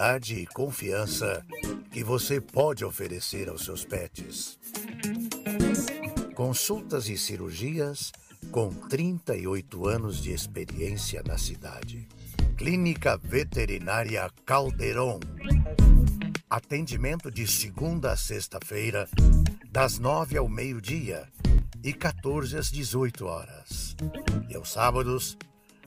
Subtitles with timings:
[0.00, 1.44] qualidade e confiança
[1.92, 4.58] que você pode oferecer aos seus pets.
[6.34, 8.10] Consultas e cirurgias
[8.50, 12.08] com 38 anos de experiência na cidade.
[12.56, 15.20] Clínica Veterinária Calderon.
[16.48, 19.06] Atendimento de segunda a sexta-feira,
[19.70, 21.28] das nove ao meio-dia
[21.84, 23.94] e 14 às 18 horas.
[24.48, 25.36] E aos sábados,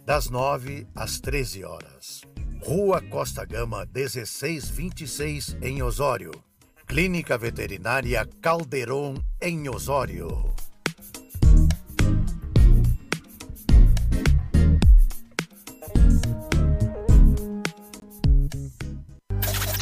[0.05, 2.21] das 9 às 13 horas.
[2.65, 6.31] Rua Costa Gama 1626, em Osório.
[6.87, 10.53] Clínica Veterinária Calderon, em Osório.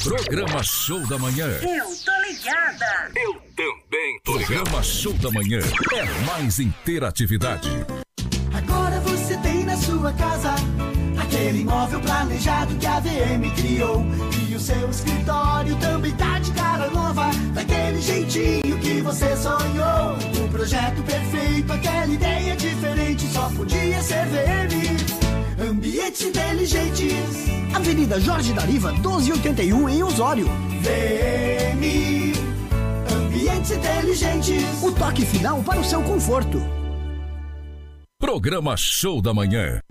[0.03, 1.47] Programa Show da Manhã.
[1.61, 3.11] Eu tô ligada.
[3.15, 5.59] Eu também tô Programa Show da Manhã
[5.93, 7.69] é mais interatividade.
[8.51, 10.55] Agora você tem na sua casa
[11.31, 14.05] aquele imóvel planejado que a VM criou.
[14.49, 20.17] E o seu escritório também tá de cara nova, daquele jeitinho que você sonhou.
[20.43, 25.69] O projeto perfeito, aquela ideia diferente, só podia ser VM.
[25.69, 27.49] Ambientes inteligentes.
[27.73, 30.47] Avenida Jorge Dariva, 1281 em Osório.
[30.81, 32.33] VM.
[33.15, 34.83] Ambientes inteligentes.
[34.83, 36.61] O toque final para o seu conforto.
[38.19, 39.81] Programa Show da Manhã.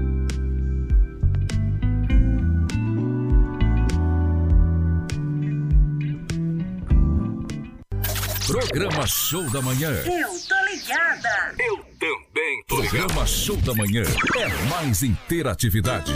[8.52, 9.92] Programa Show da Manhã.
[10.04, 11.56] Eu tô ligada.
[11.58, 14.04] Eu também tô Programa Show da Manhã
[14.38, 16.12] é mais interatividade.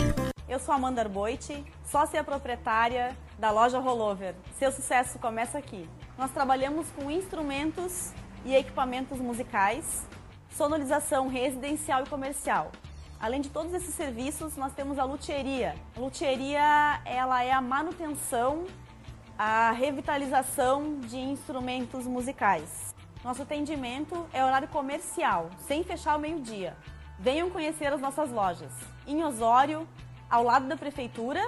[0.46, 4.34] Eu sou Amanda Arboite, sócia proprietária da loja Rollover.
[4.58, 5.88] Seu sucesso começa aqui.
[6.18, 8.12] Nós trabalhamos com instrumentos
[8.44, 10.06] e equipamentos musicais,
[10.50, 12.70] sonorização residencial e comercial.
[13.18, 15.74] Além de todos esses serviços, nós temos a luthieria.
[15.96, 18.66] A luthieria, ela é a manutenção,
[19.38, 22.94] a revitalização de instrumentos musicais.
[23.22, 26.76] Nosso atendimento é horário comercial, sem fechar ao meio-dia.
[27.18, 28.72] Venham conhecer as nossas lojas.
[29.06, 29.86] Em Osório,
[30.30, 31.42] ao lado da prefeitura,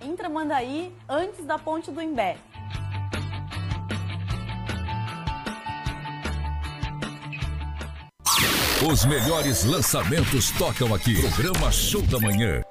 [0.00, 2.36] em Tramandaí, antes da ponte do Imbé.
[8.90, 11.18] Os melhores lançamentos tocam aqui.
[11.20, 12.62] Programa Show da Manhã.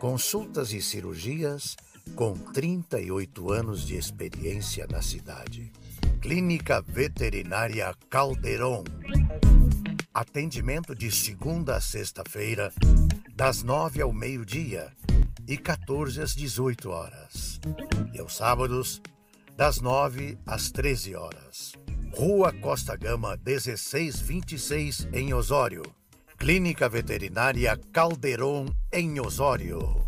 [0.00, 1.76] Consultas e cirurgias
[2.14, 5.72] com 38 anos de experiência na cidade.
[6.20, 8.84] Clínica Veterinária Calderon.
[10.14, 12.72] Atendimento de segunda a sexta-feira,
[13.34, 14.92] das nove ao meio-dia
[15.48, 17.60] e 14 às 18 horas.
[18.12, 19.00] E aos sábados,
[19.56, 21.72] das 9 às 13 horas.
[22.14, 25.82] Rua Costa Gama 1626, em Osório.
[26.36, 30.04] Clínica Veterinária Calderon, em Osório.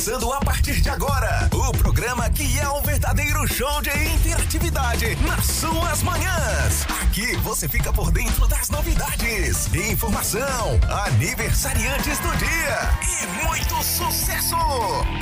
[0.00, 5.44] Começando a partir de agora o programa que é um verdadeiro show de interatividade nas
[5.44, 6.86] suas manhãs.
[7.02, 14.56] Aqui você fica por dentro das novidades, informação, aniversariantes do dia e muito sucesso.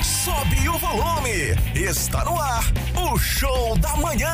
[0.00, 1.56] Sobe o volume.
[1.74, 2.62] Está no ar
[3.12, 4.30] o show da manhã.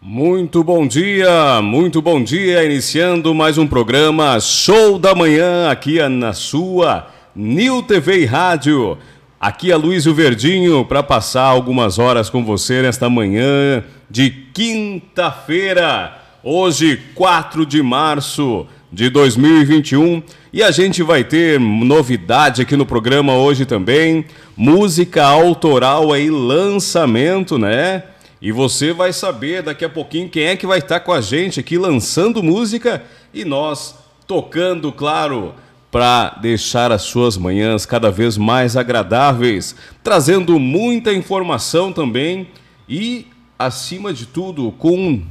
[0.00, 6.32] Muito bom dia, muito bom dia, iniciando mais um programa Show da Manhã aqui na
[6.32, 8.98] sua New TV e Rádio.
[9.40, 17.00] Aqui é Luiz Verdinho para passar algumas horas com você nesta manhã de quinta-feira, hoje
[17.14, 20.22] 4 de março de 2021.
[20.52, 27.56] E a gente vai ter novidade aqui no programa hoje também, música autoral aí, lançamento,
[27.56, 28.02] né?
[28.42, 31.58] E você vai saber daqui a pouquinho quem é que vai estar com a gente
[31.58, 33.02] aqui lançando música
[33.32, 33.94] e nós
[34.26, 35.54] tocando, claro,
[35.92, 42.48] para deixar as suas manhãs cada vez mais agradáveis, trazendo muita informação também
[42.88, 43.26] e,
[43.58, 45.22] acima de tudo, com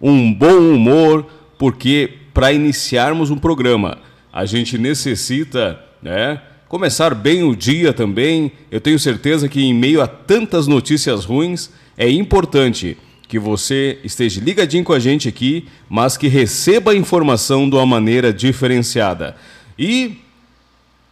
[0.00, 1.26] um bom humor,
[1.58, 3.98] porque para iniciarmos um programa
[4.32, 6.40] a gente necessita, né?
[6.68, 8.52] Começar bem o dia também.
[8.70, 12.96] Eu tenho certeza que em meio a tantas notícias ruins, é importante
[13.26, 17.84] que você esteja ligadinho com a gente aqui, mas que receba a informação de uma
[17.84, 19.36] maneira diferenciada.
[19.78, 20.18] E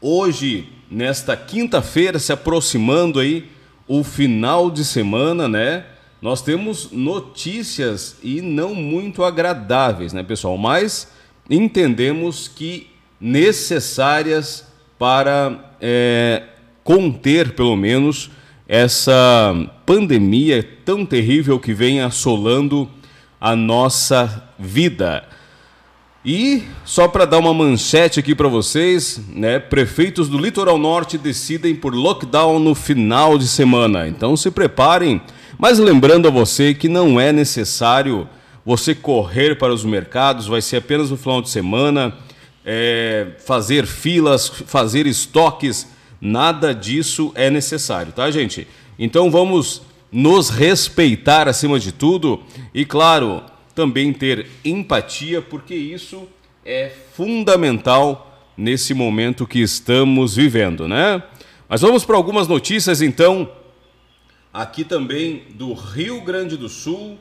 [0.01, 3.49] hoje, nesta quinta-feira, se aproximando aí
[3.87, 5.85] o final de semana, né?
[6.21, 10.59] Nós temos notícias e não muito agradáveis, né, pessoal?
[10.59, 11.13] Mas
[11.49, 12.89] entendemos que
[13.21, 14.67] necessárias
[14.99, 16.43] para é,
[16.83, 18.31] conter, pelo menos,
[18.67, 19.55] essa
[19.85, 22.91] pandemia tão terrível que vem assolando
[23.41, 25.29] a nossa vida.
[26.27, 31.75] E só para dar uma manchete aqui para vocês, né, prefeitos do litoral norte decidem
[31.75, 34.09] por lockdown no final de semana.
[34.09, 35.21] Então se preparem,
[35.57, 38.29] mas lembrando a você que não é necessário
[38.65, 42.13] você correr para os mercados, vai ser apenas no final de semana,
[42.65, 45.87] é, fazer filas, fazer estoques
[46.21, 48.67] Nada disso é necessário, tá, gente?
[48.99, 52.43] Então vamos nos respeitar acima de tudo
[52.73, 53.43] e, claro,
[53.77, 56.27] também ter empatia, porque isso
[56.65, 61.23] é fundamental nesse momento que estamos vivendo, né?
[61.69, 63.53] Mas vamos para algumas notícias então,
[64.51, 67.19] aqui também do Rio Grande do Sul.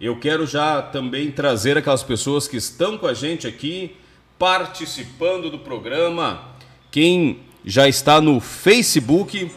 [0.00, 3.94] Eu quero já também trazer aquelas pessoas que estão com a gente aqui,
[4.38, 6.56] participando do programa.
[6.90, 9.50] Quem já está no Facebook,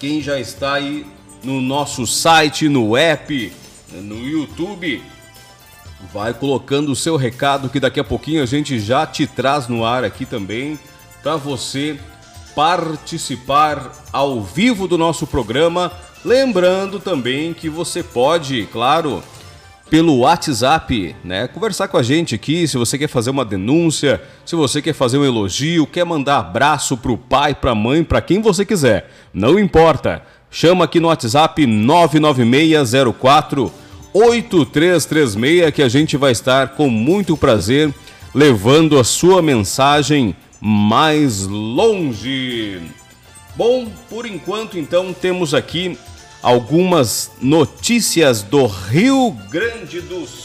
[0.00, 1.06] quem já está aí
[1.44, 3.52] no nosso site, no app,
[4.02, 5.02] no YouTube,
[6.12, 9.84] vai colocando o seu recado que daqui a pouquinho a gente já te traz no
[9.84, 10.78] ar aqui também
[11.22, 11.98] para você
[12.54, 15.90] participar ao vivo do nosso programa.
[16.24, 19.22] Lembrando também que você pode, claro,
[19.90, 21.46] pelo WhatsApp, né?
[21.48, 25.18] Conversar com a gente aqui, se você quer fazer uma denúncia, se você quer fazer
[25.18, 29.10] um elogio, quer mandar abraço pro pai, pra mãe, para quem você quiser.
[29.32, 30.22] Não importa.
[30.50, 33.83] Chama aqui no WhatsApp 99604
[34.14, 37.92] 8336 que a gente vai estar com muito prazer
[38.34, 42.80] levando a sua mensagem mais longe.
[43.54, 45.98] Bom, por enquanto então temos aqui
[46.42, 50.44] algumas notícias do Rio Grande do Sul.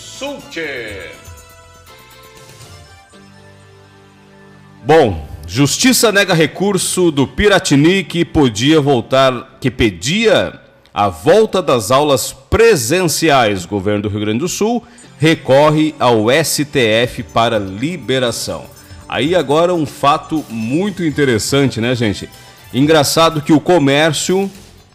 [4.84, 10.59] Bom, Justiça nega recurso do Piratini que podia voltar, que pedia
[10.94, 13.66] a volta das aulas presenciais.
[13.66, 14.84] Governo do Rio Grande do Sul
[15.18, 18.66] recorre ao STF para liberação.
[19.08, 22.30] Aí agora um fato muito interessante, né, gente?
[22.74, 24.50] Engraçado que o comércio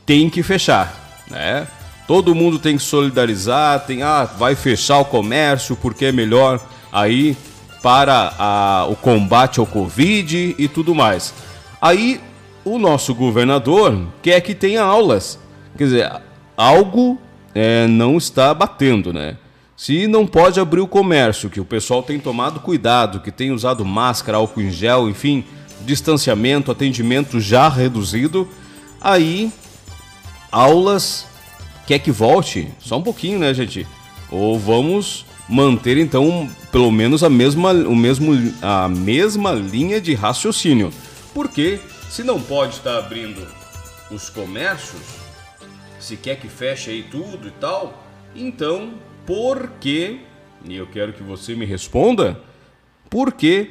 [0.06, 1.66] tem que fechar, né?
[2.06, 6.60] Todo mundo tem que solidarizar, tem ah, vai fechar o comércio porque é melhor
[6.92, 7.36] aí
[7.82, 11.34] para a, o combate ao Covid e tudo mais.
[11.82, 12.20] Aí
[12.64, 15.38] o nosso governador quer que tenha aulas.
[15.76, 16.12] Quer dizer,
[16.56, 17.18] algo
[17.54, 19.36] é, não está batendo, né?
[19.76, 23.84] Se não pode abrir o comércio, que o pessoal tem tomado cuidado, que tem usado
[23.84, 25.44] máscara, álcool em gel, enfim,
[25.80, 28.48] distanciamento, atendimento já reduzido,
[29.00, 29.52] aí
[30.50, 31.26] aulas
[31.86, 32.68] quer que volte?
[32.78, 33.86] Só um pouquinho, né, gente?
[34.30, 40.92] Ou vamos manter então pelo menos a mesma, o mesmo, a mesma linha de raciocínio.
[41.34, 43.46] Porque se não pode estar abrindo
[44.10, 45.23] os comércios,
[46.04, 48.04] se quer que feche aí tudo e tal,
[48.36, 48.90] então
[49.24, 50.20] por que,
[50.68, 52.38] e eu quero que você me responda,
[53.08, 53.70] por que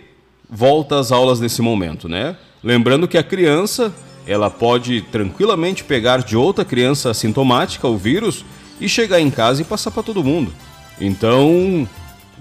[0.49, 2.35] volta às aulas nesse momento, né?
[2.63, 3.93] Lembrando que a criança
[4.25, 8.43] ela pode tranquilamente pegar de outra criança assintomática o vírus
[8.81, 10.51] e chegar em casa e passar para todo mundo.
[10.99, 11.87] Então,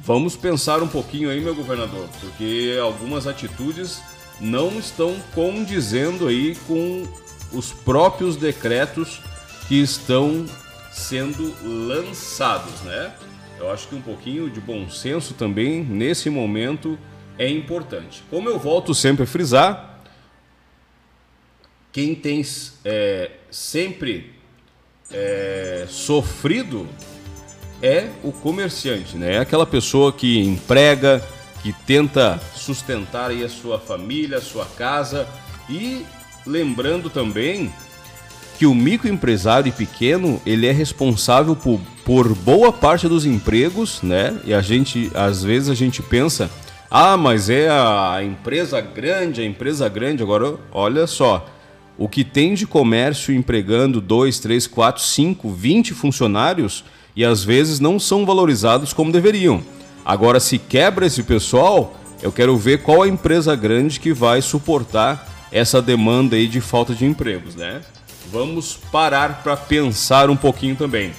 [0.03, 4.01] vamos pensar um pouquinho aí, meu governador, porque algumas atitudes
[4.41, 7.03] não estão condizendo aí com
[7.53, 9.21] os próprios decretos
[9.73, 10.45] que estão
[10.93, 11.51] sendo
[11.87, 13.11] lançados, né?
[13.59, 16.99] Eu acho que um pouquinho de bom senso também nesse momento
[17.39, 18.23] é importante.
[18.29, 19.99] Como eu volto sempre a frisar,
[21.91, 22.45] quem tem
[22.85, 24.35] é, sempre
[25.11, 26.87] é, sofrido
[27.81, 29.37] é o comerciante, né?
[29.37, 31.27] É aquela pessoa que emprega,
[31.63, 35.27] que tenta sustentar aí a sua família, a sua casa
[35.67, 36.05] e
[36.45, 37.73] lembrando também
[38.63, 44.39] que o microempresário pequeno ele é responsável por, por boa parte dos empregos, né?
[44.45, 46.49] E a gente às vezes a gente pensa,
[46.89, 50.23] ah, mas é a empresa grande, a empresa grande.
[50.23, 51.45] Agora olha só,
[51.99, 56.85] o que tem de comércio empregando 2, 3, 4, 5, 20 funcionários
[57.17, 59.61] e às vezes não são valorizados como deveriam.
[60.05, 65.49] Agora, se quebra esse pessoal, eu quero ver qual a empresa grande que vai suportar
[65.51, 67.81] essa demanda aí de falta de empregos, né?
[68.33, 71.13] Vamos parar para pensar um pouquinho também.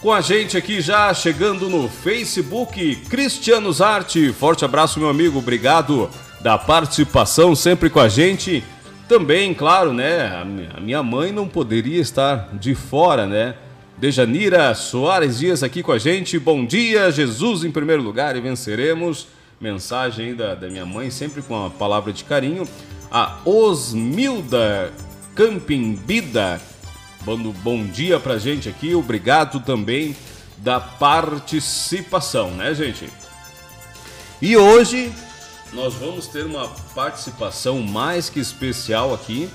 [0.00, 4.32] Com a gente aqui já chegando no Facebook, Cristiano Zarte.
[4.32, 5.40] Forte abraço, meu amigo.
[5.40, 6.08] Obrigado
[6.40, 8.62] da participação sempre com a gente.
[9.08, 10.44] Também, claro, né?
[10.76, 13.56] A minha mãe não poderia estar de fora, né?
[13.98, 16.38] Dejanira Soares Dias aqui com a gente.
[16.38, 19.26] Bom dia, Jesus em primeiro lugar e venceremos.
[19.60, 22.64] Mensagem da, da minha mãe, sempre com a palavra de carinho.
[23.10, 24.92] A Osmilda
[25.34, 26.60] Camping Bida,
[27.24, 28.94] bom dia pra gente aqui.
[28.94, 30.16] Obrigado também
[30.58, 33.08] da participação, né, gente?
[34.40, 35.12] E hoje
[35.72, 39.50] nós vamos ter uma participação mais que especial aqui,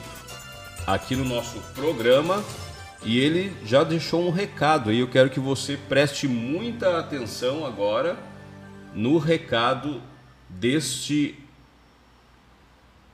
[0.86, 2.44] aqui no nosso programa
[3.02, 5.00] e ele já deixou um recado aí.
[5.00, 8.18] Eu quero que você preste muita atenção agora
[8.94, 10.02] no recado
[10.50, 11.40] deste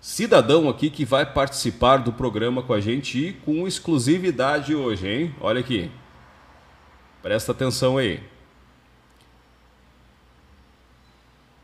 [0.05, 5.35] cidadão aqui que vai participar do programa com a gente e com exclusividade hoje, hein?
[5.41, 5.89] Olha aqui.
[7.24, 8.19] Presta atenção aí.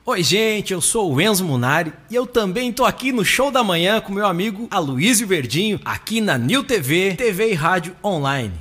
[0.03, 3.63] Oi, gente, eu sou o Enzo Munari e eu também tô aqui no Show da
[3.63, 8.55] Manhã com meu amigo Aloysio Verdinho, aqui na New TV, TV e Rádio Online.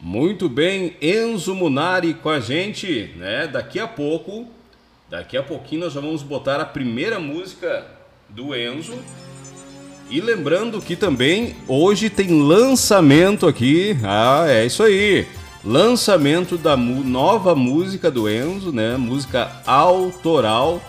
[0.00, 3.48] Muito bem, Enzo Munari com a gente, né?
[3.48, 4.46] Daqui a pouco,
[5.10, 8.00] daqui a pouquinho nós já vamos botar a primeira música
[8.34, 8.94] do Enzo.
[10.10, 13.96] E lembrando que também hoje tem lançamento aqui.
[14.02, 15.26] Ah, é isso aí
[15.64, 18.96] lançamento da nova música do Enzo, né?
[18.96, 20.82] Música autoral.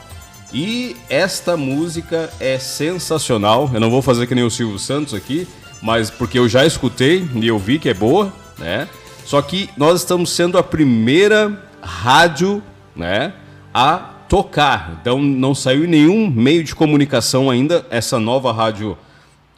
[0.51, 3.69] E esta música é sensacional.
[3.73, 5.47] Eu não vou fazer que nem o Silvio Santos aqui,
[5.81, 8.87] mas porque eu já escutei e eu vi que é boa, né?
[9.25, 12.61] Só que nós estamos sendo a primeira rádio,
[12.95, 13.33] né,
[13.73, 14.97] a tocar.
[14.99, 18.97] Então não saiu nenhum meio de comunicação ainda essa nova rádio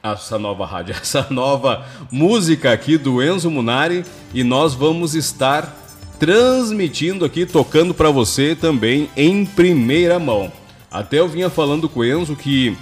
[0.04, 4.04] essa nova rádio, essa nova música aqui do Enzo Munari
[4.34, 5.74] e nós vamos estar
[6.20, 10.52] transmitindo aqui, tocando para você também em primeira mão.
[10.92, 12.78] Até eu vinha falando com o Enzo que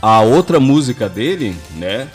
[0.00, 2.08] a outra música dele, né,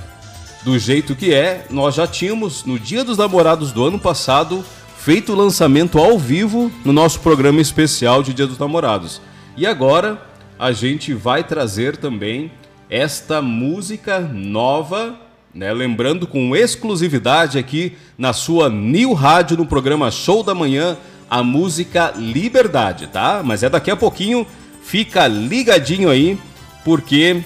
[0.63, 4.65] do jeito que é, nós já tínhamos no Dia dos Namorados do ano passado
[5.05, 9.21] feito o lançamento ao vivo no nosso programa especial de Dia dos Namorados.
[9.55, 10.19] E agora
[10.57, 12.51] a gente vai trazer também
[12.89, 15.15] esta música nova,
[15.53, 15.71] né?
[15.71, 20.97] Lembrando com exclusividade aqui na sua New Rádio no programa Show da Manhã,
[21.29, 23.43] a música Liberdade, tá?
[23.45, 24.47] Mas é daqui a pouquinho,
[24.81, 26.35] fica ligadinho aí,
[26.83, 27.43] porque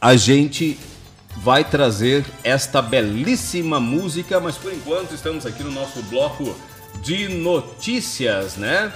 [0.00, 0.76] a gente
[1.42, 6.54] vai trazer esta belíssima música, mas por enquanto estamos aqui no nosso bloco
[7.02, 8.92] de notícias, né?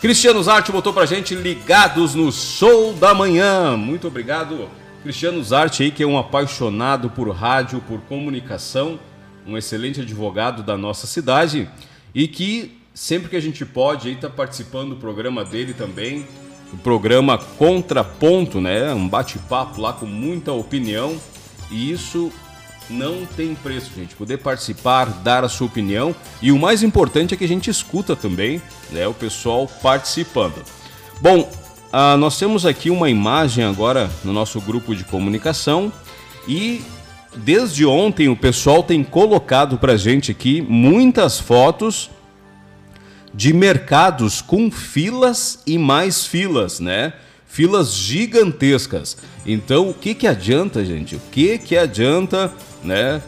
[0.00, 3.76] Cristiano Zarte botou pra gente ligados no show da manhã.
[3.76, 4.68] Muito obrigado,
[5.02, 9.00] Cristiano Zarte aí, que é um apaixonado por rádio, por comunicação,
[9.46, 11.68] um excelente advogado da nossa cidade
[12.14, 16.26] e que sempre que a gente pode aí tá participando do programa dele também,
[16.70, 18.92] o programa Contraponto, né?
[18.92, 21.18] Um bate-papo lá com muita opinião
[21.70, 22.32] e isso
[22.90, 24.14] não tem preço, gente.
[24.14, 28.16] Poder participar, dar a sua opinião e o mais importante é que a gente escuta
[28.16, 29.06] também, né?
[29.06, 30.62] O pessoal participando.
[31.20, 31.50] Bom,
[31.92, 35.92] ah, nós temos aqui uma imagem agora no nosso grupo de comunicação
[36.46, 36.82] e
[37.36, 42.10] desde ontem o pessoal tem colocado para gente aqui muitas fotos
[43.34, 47.12] de mercados com filas e mais filas, né?
[47.48, 49.16] Filas gigantescas.
[49.44, 51.16] Então, o que que adianta, gente?
[51.16, 52.52] O que que adianta,
[52.84, 53.22] né?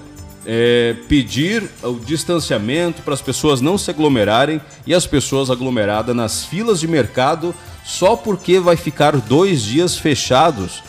[0.47, 6.45] É, pedir o distanciamento para as pessoas não se aglomerarem e as pessoas aglomeradas nas
[6.45, 10.83] filas de mercado só porque vai ficar dois dias fechados.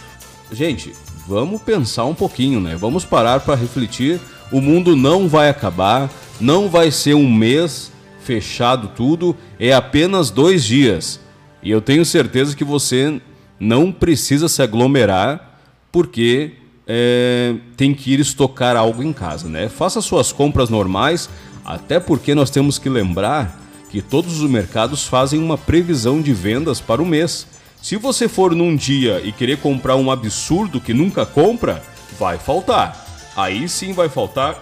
[0.51, 0.93] Gente,
[1.27, 2.75] vamos pensar um pouquinho, né?
[2.75, 4.19] Vamos parar para refletir
[4.51, 6.09] O mundo não vai acabar,
[6.39, 7.89] não vai ser um mês
[8.21, 11.21] fechado tudo, é apenas dois dias.
[11.63, 13.21] E eu tenho certeza que você
[13.59, 15.59] não precisa se aglomerar
[15.91, 16.53] porque
[16.87, 19.69] é, tem que ir estocar algo em casa, né?
[19.69, 21.29] Faça suas compras normais,
[21.63, 26.79] até porque nós temos que lembrar que todos os mercados fazem uma previsão de vendas
[26.79, 27.45] para o mês.
[27.81, 31.83] Se você for num dia e querer comprar um absurdo que nunca compra,
[32.17, 33.05] vai faltar.
[33.35, 34.61] Aí sim vai faltar,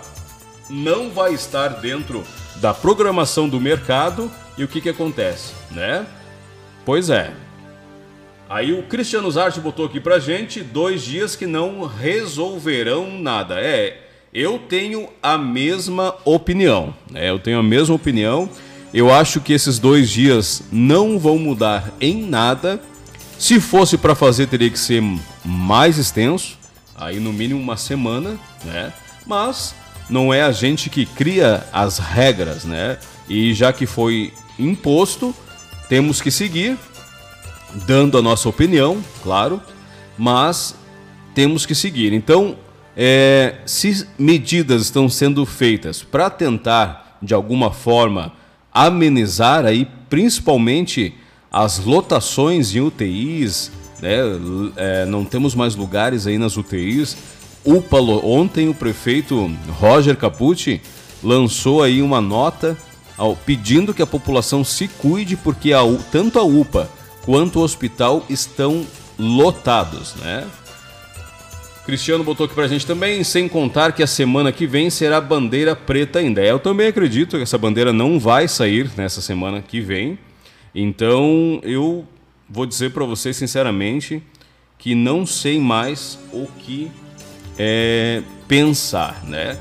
[0.70, 2.24] não vai estar dentro
[2.58, 6.06] da programação do mercado e o que, que acontece, né?
[6.86, 7.32] Pois é.
[8.50, 13.60] Aí o Cristiano Zarte botou aqui pra gente dois dias que não resolverão nada.
[13.60, 13.98] É,
[14.34, 16.94] eu tenho a mesma opinião.
[17.12, 17.30] né?
[17.30, 18.50] eu tenho a mesma opinião.
[18.92, 22.82] Eu acho que esses dois dias não vão mudar em nada.
[23.38, 25.04] Se fosse para fazer, teria que ser
[25.46, 26.58] mais extenso,
[26.96, 28.92] aí no mínimo uma semana, né?
[29.28, 29.76] Mas
[30.10, 32.98] não é a gente que cria as regras, né?
[33.30, 35.36] E já que foi imposto,
[35.90, 36.78] temos que seguir,
[37.88, 39.60] dando a nossa opinião, claro,
[40.18, 40.76] mas
[41.34, 42.14] temos que seguir.
[42.14, 42.56] Então,
[42.96, 48.34] é, se medidas estão sendo feitas para tentar, de alguma forma,
[48.72, 51.16] amenizar aí, principalmente
[51.52, 54.18] as lotações em UTIs, né?
[54.76, 57.18] É, não temos mais lugares aí nas UTIs.
[57.66, 60.82] UPA, ontem o prefeito Roger Capucci
[61.22, 62.78] lançou aí uma nota
[63.20, 66.90] ao, pedindo que a população se cuide porque a, tanto a UPA
[67.24, 68.86] quanto o hospital estão
[69.20, 70.48] lotados, né?
[71.86, 75.76] Cristiano botou aqui pra gente também, sem contar que a semana que vem será bandeira
[75.76, 76.42] preta ainda.
[76.42, 80.18] Eu também acredito que essa bandeira não vai sair nessa semana que vem.
[80.74, 82.08] Então, eu
[82.48, 84.22] vou dizer para vocês sinceramente
[84.78, 86.92] que não sei mais o que
[87.58, 89.58] é, pensar, né?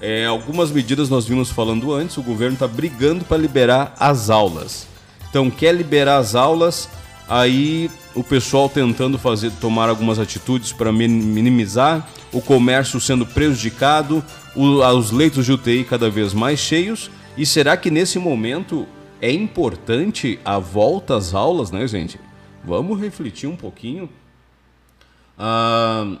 [0.00, 4.86] É, algumas medidas nós vimos falando antes, o governo está brigando para liberar as aulas.
[5.28, 6.88] Então, quer liberar as aulas,
[7.28, 14.24] aí o pessoal tentando fazer tomar algumas atitudes para minimizar o comércio sendo prejudicado,
[14.56, 17.10] o, os leitos de UTI cada vez mais cheios.
[17.36, 18.86] E será que nesse momento
[19.20, 22.18] é importante a volta às aulas, né, gente?
[22.64, 24.08] Vamos refletir um pouquinho.
[25.38, 26.16] Ah,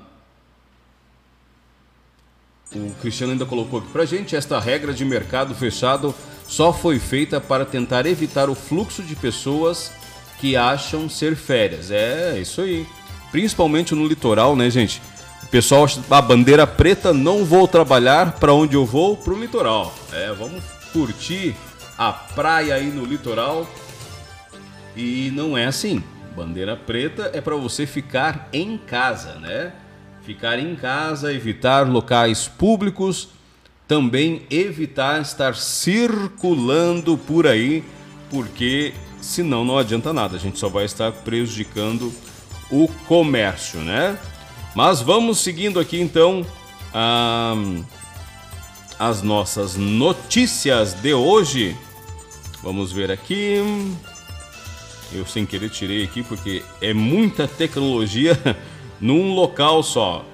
[2.74, 6.14] o Cristiano ainda colocou aqui pra gente: esta regra de mercado fechado
[6.46, 9.92] só foi feita para tentar evitar o fluxo de pessoas
[10.38, 11.90] que acham ser férias.
[11.90, 12.86] É, isso aí.
[13.30, 15.00] Principalmente no litoral, né, gente?
[15.42, 19.16] O pessoal a bandeira preta, não vou trabalhar, para onde eu vou?
[19.16, 19.94] Pro litoral.
[20.12, 21.54] É, vamos curtir
[21.96, 23.68] a praia aí no litoral.
[24.96, 26.02] E não é assim.
[26.34, 29.72] Bandeira preta é para você ficar em casa, né?
[30.30, 33.30] Ficar em casa, evitar locais públicos,
[33.88, 37.82] também evitar estar circulando por aí,
[38.30, 42.12] porque senão não adianta nada, a gente só vai estar prejudicando
[42.70, 44.16] o comércio, né?
[44.72, 46.46] Mas vamos seguindo aqui então
[46.94, 47.56] ah,
[49.00, 51.76] as nossas notícias de hoje.
[52.62, 53.56] Vamos ver aqui.
[55.12, 58.38] Eu sem querer tirei aqui porque é muita tecnologia
[59.00, 60.24] num local só.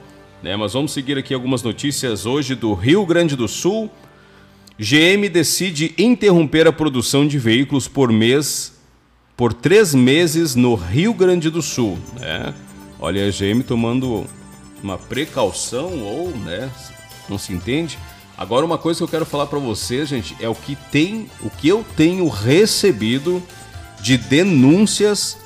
[0.42, 0.56] Né?
[0.56, 3.90] Mas vamos seguir aqui algumas notícias hoje do Rio Grande do Sul.
[4.78, 8.74] GM decide interromper a produção de veículos por mês
[9.36, 11.98] por três meses no Rio Grande do Sul.
[12.18, 12.54] Né?
[12.98, 14.26] Olha a GM tomando
[14.82, 16.70] uma precaução ou, né,
[17.28, 17.98] não se entende.
[18.36, 21.50] Agora uma coisa que eu quero falar para vocês, gente, é o que tem, o
[21.50, 23.42] que eu tenho recebido
[24.00, 25.38] de denúncias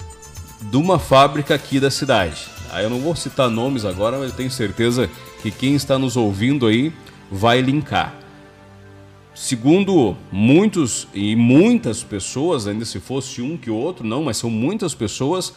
[0.60, 2.59] de uma fábrica aqui da cidade.
[2.72, 5.10] Aí eu não vou citar nomes agora, mas eu tenho certeza
[5.42, 6.92] que quem está nos ouvindo aí
[7.30, 8.14] vai linkar.
[9.34, 14.94] Segundo muitos e muitas pessoas, ainda se fosse um que outro, não, mas são muitas
[14.94, 15.54] pessoas,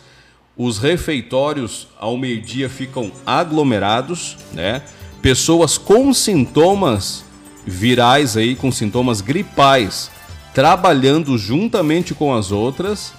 [0.55, 4.83] os refeitórios ao meio-dia ficam aglomerados, né?
[5.21, 7.25] Pessoas com sintomas
[7.65, 10.11] virais aí, com sintomas gripais,
[10.53, 13.13] trabalhando juntamente com as outras,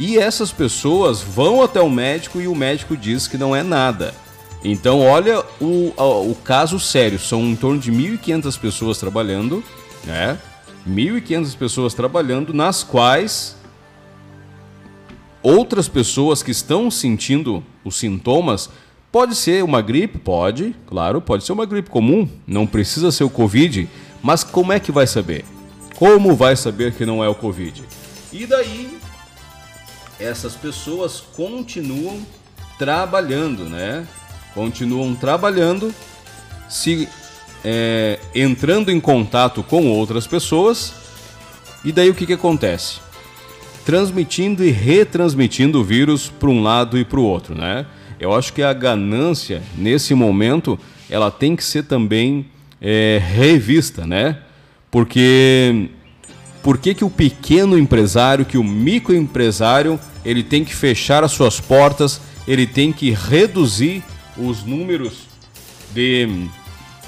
[0.00, 4.14] e essas pessoas vão até o médico e o médico diz que não é nada.
[4.64, 9.62] Então, olha o, o caso sério: são em torno de 1.500 pessoas trabalhando,
[10.04, 10.38] né?
[10.88, 13.56] 1.500 pessoas trabalhando, nas quais
[15.42, 18.70] outras pessoas que estão sentindo os sintomas.
[19.12, 20.18] Pode ser uma gripe?
[20.18, 23.88] Pode, claro, pode ser uma gripe comum, não precisa ser o Covid,
[24.22, 25.44] mas como é que vai saber?
[25.96, 27.82] Como vai saber que não é o Covid?
[28.32, 28.99] E daí,
[30.20, 32.20] essas pessoas continuam
[32.78, 34.06] trabalhando, né?
[34.54, 35.94] Continuam trabalhando.
[36.68, 37.08] Se
[37.64, 40.94] é, entrando em contato com outras pessoas.
[41.84, 43.00] E daí o que, que acontece?
[43.84, 47.86] Transmitindo e retransmitindo o vírus para um lado e para o outro, né?
[48.18, 50.78] Eu acho que a ganância, nesse momento,
[51.08, 52.46] ela tem que ser também
[52.80, 54.38] é, revista, né?
[54.90, 55.88] Porque
[56.62, 61.60] por que, que o pequeno empresário, que o microempresário, ele tem que fechar as suas
[61.60, 64.02] portas, ele tem que reduzir
[64.36, 65.28] os números
[65.92, 66.46] de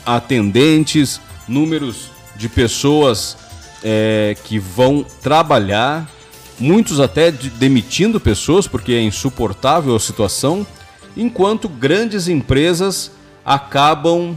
[0.04, 3.36] atendentes, números de pessoas
[3.82, 6.08] é, que vão trabalhar,
[6.58, 10.66] muitos até de, demitindo pessoas porque é insuportável a situação,
[11.16, 13.10] enquanto grandes empresas
[13.44, 14.36] acabam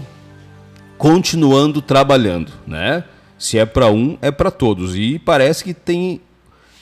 [0.98, 3.04] continuando trabalhando, né?
[3.38, 4.96] Se é para um, é para todos.
[4.96, 6.22] E parece que tem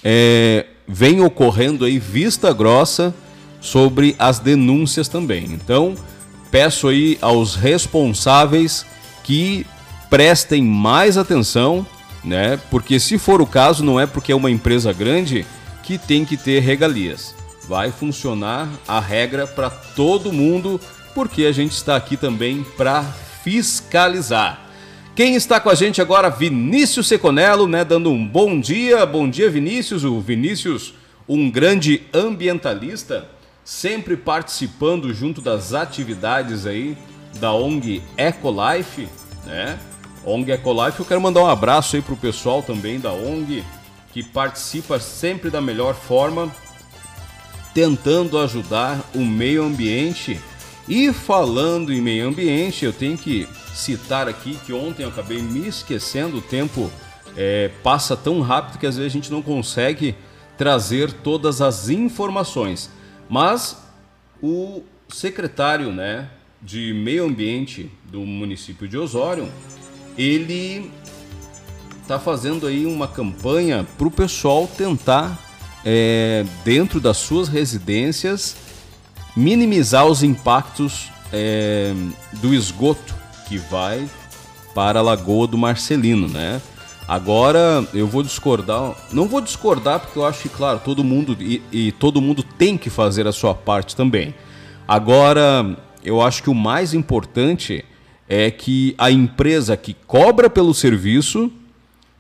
[0.04, 3.14] é, vem ocorrendo aí vista grossa
[3.62, 5.46] sobre as denúncias também.
[5.46, 5.96] Então,
[6.52, 8.86] peço aí aos responsáveis
[9.24, 9.66] que
[10.10, 11.86] prestem mais atenção,
[12.24, 12.60] né?
[12.70, 15.46] Porque se for o caso, não é porque é uma empresa grande
[15.82, 17.34] que tem que ter regalias.
[17.68, 20.80] Vai funcionar a regra para todo mundo,
[21.16, 23.04] porque a gente está aqui também para
[23.44, 24.63] fiscalizar.
[25.16, 29.06] Quem está com a gente agora, Vinícius Seconello, né, dando um bom dia.
[29.06, 30.04] Bom dia, Vinícius.
[30.04, 30.96] O Vinícius,
[31.30, 33.30] um grande ambientalista,
[33.64, 36.98] sempre participando junto das atividades aí
[37.40, 39.08] da ONG Ecolife,
[39.46, 39.78] né?
[40.26, 43.64] ONG Ecolife, eu quero mandar um abraço aí pro pessoal também da ONG
[44.12, 46.52] que participa sempre da melhor forma,
[47.72, 50.42] tentando ajudar o meio ambiente.
[50.88, 55.68] E falando em meio ambiente, eu tenho que citar aqui que ontem eu acabei me
[55.68, 56.92] esquecendo, o tempo
[57.36, 60.16] é, passa tão rápido que às vezes a gente não consegue
[60.58, 62.90] trazer todas as informações.
[63.28, 63.78] Mas
[64.42, 66.30] o secretário né,
[66.62, 69.50] de Meio Ambiente do município de Osório,
[70.18, 70.92] ele
[72.02, 75.40] está fazendo aí uma campanha para o pessoal tentar,
[75.84, 78.56] é, dentro das suas residências,
[79.36, 81.94] minimizar os impactos é,
[82.34, 83.23] do esgoto
[83.54, 84.10] que vai
[84.74, 86.60] para a Lagoa do Marcelino, né?
[87.08, 91.62] Agora eu vou discordar, não vou discordar porque eu acho que claro todo mundo e,
[91.72, 94.34] e todo mundo tem que fazer a sua parte também.
[94.88, 97.86] Agora eu acho que o mais importante
[98.28, 101.52] é que a empresa que cobra pelo serviço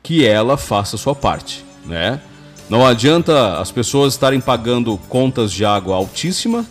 [0.04, 2.22] que ela faça a sua parte, né?
[2.70, 6.64] Não adianta as pessoas estarem pagando contas de água altíssima,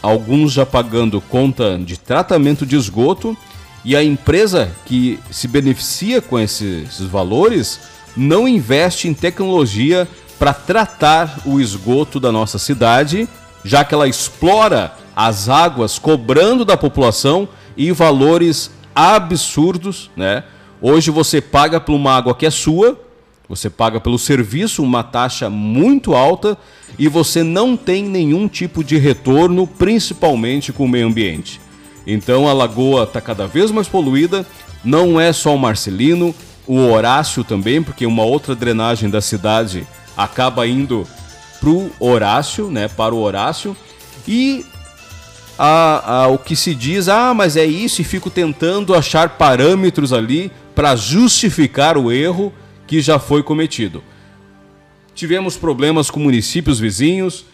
[0.00, 3.36] alguns já pagando conta de tratamento de esgoto
[3.84, 7.80] e a empresa que se beneficia com esses, valores
[8.16, 10.06] não investe em tecnologia
[10.38, 13.28] para tratar o esgoto da nossa cidade,
[13.64, 20.44] já que ela explora as águas cobrando da população e valores absurdos, né?
[20.80, 23.00] Hoje você paga por uma água que é sua,
[23.48, 26.58] você paga pelo serviço uma taxa muito alta
[26.98, 31.60] e você não tem nenhum tipo de retorno, principalmente com o meio ambiente.
[32.06, 34.46] Então a lagoa está cada vez mais poluída,
[34.84, 36.34] não é só o Marcelino,
[36.66, 39.86] o Horácio também, porque uma outra drenagem da cidade
[40.16, 41.06] acaba indo
[41.60, 43.76] para o Horácio, né, para o Horácio,
[44.26, 44.64] e
[45.58, 50.12] a, a, o que se diz, ah, mas é isso, e fico tentando achar parâmetros
[50.12, 52.52] ali para justificar o erro
[52.86, 54.02] que já foi cometido.
[55.14, 57.44] Tivemos problemas com municípios vizinhos,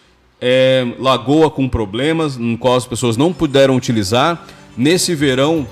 [0.41, 4.47] é, lagoa com problemas, no qual as pessoas não puderam utilizar.
[4.77, 5.67] Nesse verão,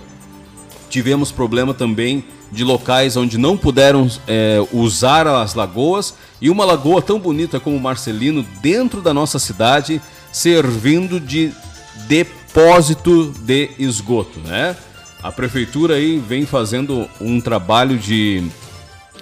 [0.89, 7.03] tivemos problema também de locais onde não puderam é, usar as lagoas e uma lagoa
[7.03, 10.01] tão bonita como Marcelino dentro da nossa cidade
[10.33, 11.53] servindo de
[12.07, 14.77] depósito de esgoto, né?
[15.23, 18.45] A prefeitura aí vem fazendo um trabalho de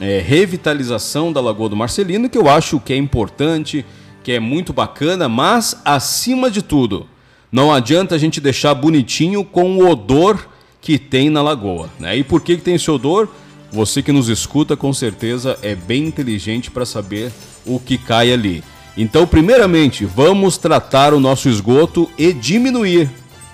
[0.00, 3.87] é, revitalização da Lagoa do Marcelino que eu acho que é importante,
[4.24, 7.06] que é muito bacana, mas acima de tudo,
[7.52, 10.48] não adianta a gente deixar bonitinho com o odor
[10.80, 11.90] que tem na lagoa.
[12.00, 12.16] Né?
[12.16, 13.28] E por que, que tem esse odor?
[13.70, 17.30] Você que nos escuta com certeza é bem inteligente para saber
[17.66, 18.64] o que cai ali.
[18.96, 23.10] Então, primeiramente, vamos tratar o nosso esgoto e diminuir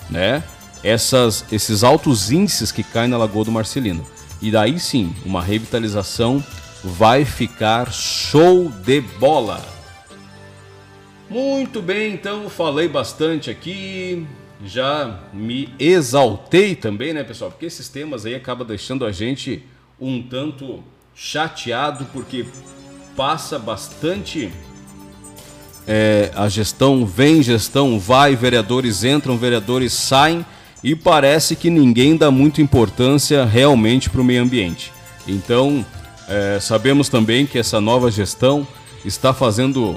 [0.08, 0.42] né,
[0.84, 4.06] essas, esses altos índices que caem na Lagoa do Marcelino.
[4.40, 6.44] E daí sim, uma revitalização
[6.84, 9.79] vai ficar show de bola.
[11.30, 14.26] Muito bem, então falei bastante aqui,
[14.64, 17.52] já me exaltei também, né, pessoal?
[17.52, 19.62] Porque esses temas aí acabam deixando a gente
[20.00, 20.82] um tanto
[21.14, 22.46] chateado, porque
[23.16, 24.50] passa bastante.
[25.86, 30.44] É, a gestão vem, gestão vai, vereadores entram, vereadores saem,
[30.82, 34.92] e parece que ninguém dá muita importância realmente para o meio ambiente.
[35.28, 35.86] Então,
[36.28, 38.66] é, sabemos também que essa nova gestão
[39.04, 39.96] está fazendo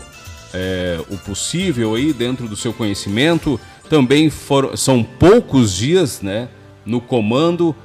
[0.53, 3.59] é, o possível aí dentro do seu conhecimento.
[3.89, 6.47] Também for, são poucos dias né,
[6.85, 7.75] no comando,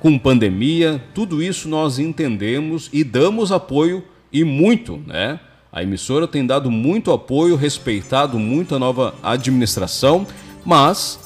[0.00, 5.40] com pandemia, tudo isso nós entendemos e damos apoio e muito, né?
[5.72, 10.26] A emissora tem dado muito apoio, respeitado muito a nova administração,
[10.64, 11.18] mas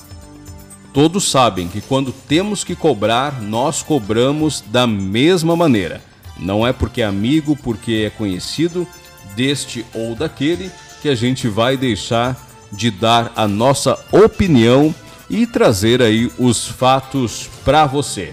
[0.92, 6.00] todos sabem que quando temos que cobrar, nós cobramos da mesma maneira.
[6.38, 8.86] Não é porque é amigo, porque é conhecido
[9.36, 10.70] deste ou daquele
[11.02, 14.94] que a gente vai deixar de dar a nossa opinião
[15.28, 18.32] e trazer aí os fatos para você.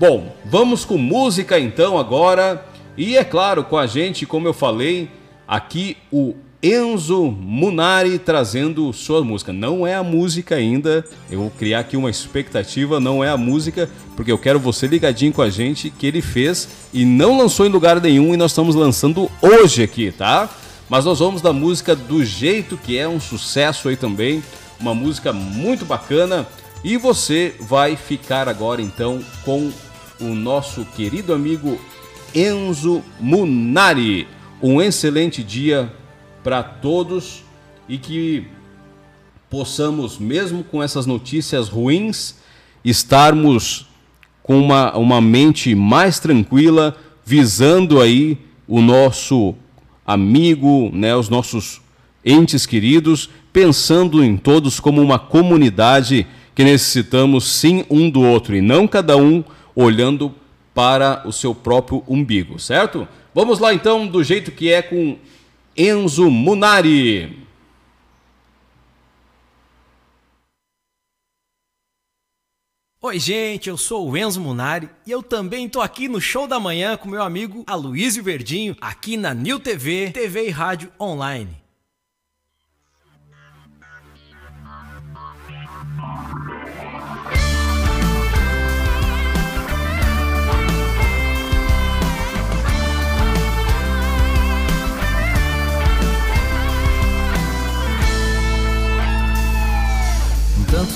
[0.00, 2.66] Bom, vamos com música então agora.
[2.96, 5.08] E é claro, com a gente, como eu falei,
[5.46, 9.52] aqui o Enzo Munari trazendo sua música.
[9.52, 13.88] Não é a música ainda, eu vou criar aqui uma expectativa, não é a música,
[14.16, 17.68] porque eu quero você ligadinho com a gente que ele fez e não lançou em
[17.68, 20.50] lugar nenhum e nós estamos lançando hoje aqui, tá?
[20.88, 24.42] Mas nós vamos da música do jeito que é um sucesso aí também,
[24.80, 26.46] uma música muito bacana
[26.82, 29.70] e você vai ficar agora então com
[30.20, 31.78] o nosso querido amigo
[32.34, 34.26] Enzo Munari.
[34.62, 35.92] Um excelente dia
[36.42, 37.44] para todos
[37.88, 38.46] e que
[39.50, 42.34] possamos, mesmo com essas notícias ruins,
[42.84, 43.86] estarmos
[44.42, 49.54] com uma, uma mente mais tranquila, visando aí o nosso
[50.08, 51.82] amigo, né, os nossos
[52.24, 58.62] entes queridos, pensando em todos como uma comunidade que necessitamos sim um do outro e
[58.62, 59.44] não cada um
[59.76, 60.34] olhando
[60.74, 63.06] para o seu próprio umbigo, certo?
[63.34, 65.18] Vamos lá então, do jeito que é com
[65.76, 67.46] Enzo Munari.
[73.08, 76.60] Oi, gente, eu sou o Enzo Munari e eu também tô aqui no Show da
[76.60, 81.67] Manhã com meu amigo Aloysio Verdinho, aqui na New TV, TV e Rádio Online.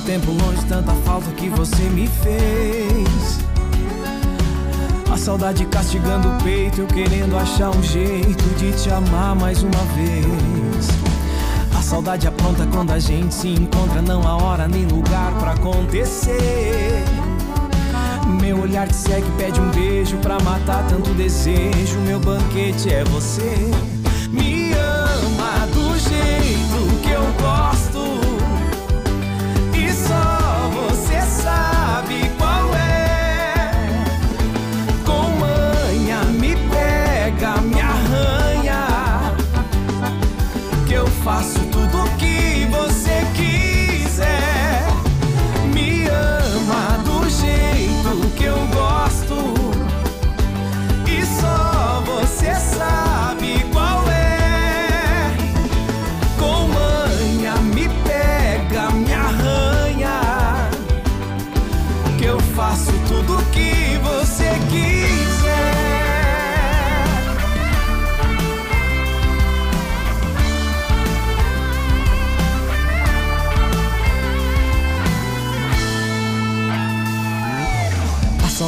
[0.06, 3.38] Tempo longe, tanta falta que você me fez.
[5.10, 9.84] A saudade castigando o peito, eu querendo achar um jeito de te amar mais uma
[9.94, 10.88] vez.
[11.78, 17.04] A saudade apronta quando a gente se encontra, não há hora nem lugar pra acontecer.
[18.40, 21.98] Meu olhar te segue, pede um beijo pra matar tanto desejo.
[22.04, 23.70] Meu banquete é você.
[24.30, 27.71] Me ama do jeito que eu gosto.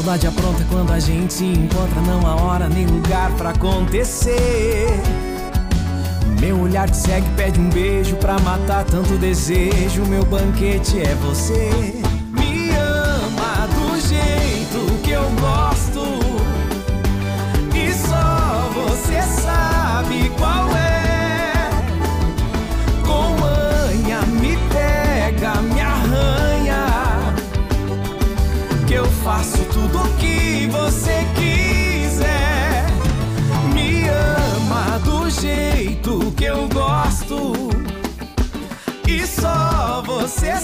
[0.04, 4.86] Saudade apronta quando a gente se encontra, não há hora nem lugar pra acontecer.
[6.38, 10.04] Meu olhar te segue, pede um beijo pra matar tanto desejo.
[10.04, 12.03] Meu banquete é você.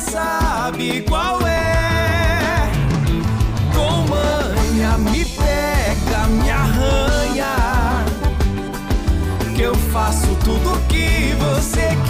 [0.00, 2.70] Sabe qual é.
[3.74, 8.04] Com manha me pega, me arranha.
[9.54, 12.09] Que eu faço tudo o que você quiser.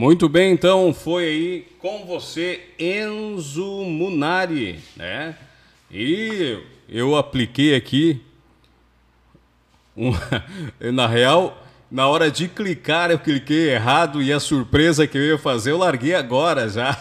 [0.00, 5.34] Muito bem, então foi aí com você Enzo Munari, né?
[5.90, 6.56] E
[6.88, 8.22] eu apliquei aqui.
[10.94, 15.36] Na real, na hora de clicar, eu cliquei errado e a surpresa que eu ia
[15.36, 16.96] fazer, eu larguei agora já.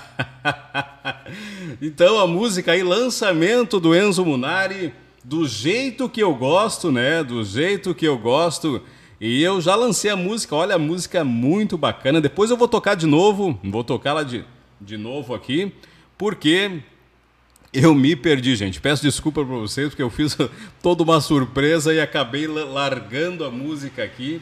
[1.80, 4.92] então a música aí, lançamento do Enzo Munari,
[5.24, 7.24] do jeito que eu gosto, né?
[7.24, 8.82] Do jeito que eu gosto.
[9.20, 12.22] E eu já lancei a música, olha, a música é muito bacana.
[12.22, 14.46] Depois eu vou tocar de novo, vou tocar lá de,
[14.80, 15.74] de novo aqui,
[16.16, 16.84] porque
[17.74, 18.80] eu me perdi, gente.
[18.80, 20.38] Peço desculpa para vocês, porque eu fiz
[20.84, 24.40] toda uma surpresa e acabei largando a música aqui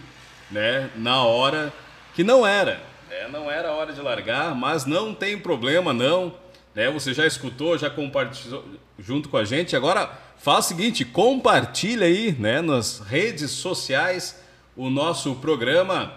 [0.52, 1.74] né, na hora
[2.14, 2.84] que não era.
[3.10, 6.34] Né, não era hora de largar, mas não tem problema não.
[6.74, 8.66] Né, você já escutou, já compartilhou
[9.00, 9.74] junto com a gente.
[9.74, 14.44] Agora faz o seguinte, compartilha aí né, nas redes sociais
[14.76, 16.12] o nosso programa.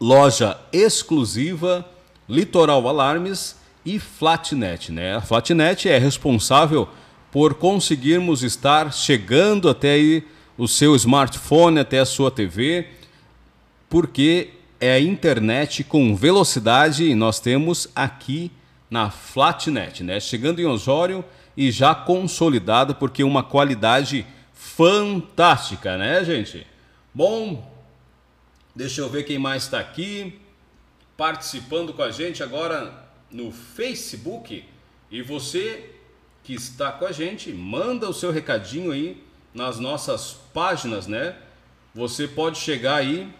[0.00, 1.84] loja exclusiva,
[2.28, 5.16] Litoral Alarmes e Flatnet, né?
[5.16, 6.88] A Flatnet é responsável
[7.30, 10.24] por conseguirmos estar chegando até aí
[10.56, 12.86] o seu smartphone, até a sua TV
[13.92, 14.48] porque
[14.80, 18.50] é a internet com velocidade e nós temos aqui
[18.90, 20.18] na Flatnet, né?
[20.18, 21.22] Chegando em Osório
[21.54, 26.66] e já consolidada porque uma qualidade fantástica, né, gente?
[27.14, 27.70] Bom,
[28.74, 30.40] deixa eu ver quem mais está aqui
[31.16, 34.64] participando com a gente agora no Facebook.
[35.10, 35.90] E você
[36.42, 39.22] que está com a gente, manda o seu recadinho aí
[39.52, 41.36] nas nossas páginas, né?
[41.94, 43.32] Você pode chegar aí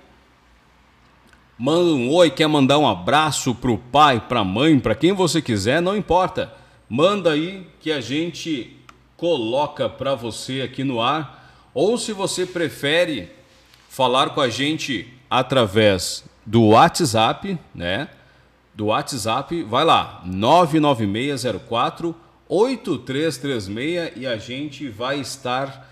[1.58, 5.80] manda um oi, quer mandar um abraço pro pai, pra mãe, para quem você quiser,
[5.80, 6.52] não importa.
[6.88, 8.76] Manda aí que a gente
[9.16, 11.70] coloca para você aqui no ar.
[11.72, 13.30] Ou se você prefere
[13.92, 18.08] falar com a gente através do WhatsApp, né?
[18.74, 22.16] Do WhatsApp, vai lá, 99604
[22.48, 25.86] 8336 e a gente vai estar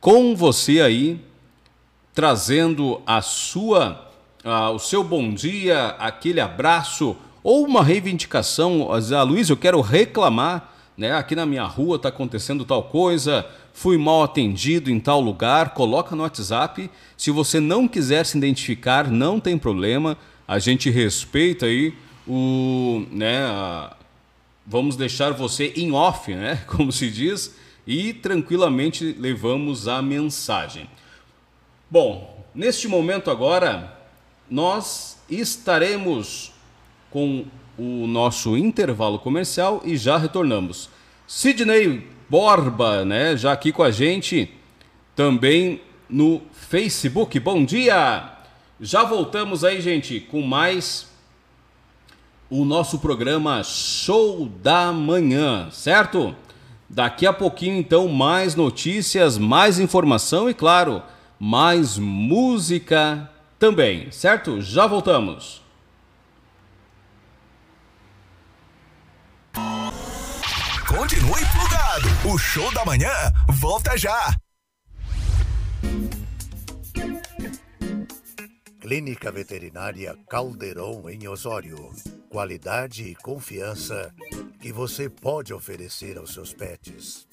[0.00, 1.20] com você aí
[2.14, 4.08] trazendo a sua
[4.44, 10.72] ah, o seu bom dia, aquele abraço ou uma reivindicação, ah, Luiz, eu quero reclamar,
[10.96, 11.16] né?
[11.16, 13.44] Aqui na minha rua está acontecendo tal coisa,
[13.80, 16.90] fui mal atendido em tal lugar, coloca no WhatsApp.
[17.16, 21.94] Se você não quiser se identificar, não tem problema, a gente respeita aí
[22.28, 23.96] o, né, a,
[24.66, 30.86] vamos deixar você em off, né, como se diz, e tranquilamente levamos a mensagem.
[31.90, 33.98] Bom, neste momento agora,
[34.50, 36.52] nós estaremos
[37.10, 37.46] com
[37.78, 40.90] o nosso intervalo comercial e já retornamos.
[41.26, 44.54] Sidney Borba, né, já aqui com a gente,
[45.16, 47.40] também no Facebook.
[47.40, 48.30] Bom dia!
[48.80, 51.10] Já voltamos aí, gente, com mais
[52.48, 56.32] o nosso programa Show da Manhã, certo?
[56.88, 61.02] Daqui a pouquinho, então, mais notícias, mais informação e, claro,
[61.36, 64.62] mais música também, certo?
[64.62, 65.60] Já voltamos.
[70.86, 71.79] Continue plugado.
[72.24, 73.10] O show da manhã
[73.48, 74.34] volta já.
[78.80, 81.90] Clínica Veterinária Calderon em Osório.
[82.28, 84.14] Qualidade e confiança
[84.60, 87.26] que você pode oferecer aos seus pets.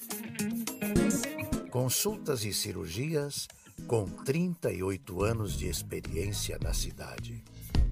[1.70, 3.48] Consultas e cirurgias
[3.88, 7.44] com 38 anos de experiência na cidade.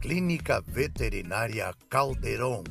[0.02, 2.64] Clínica Veterinária Calderon.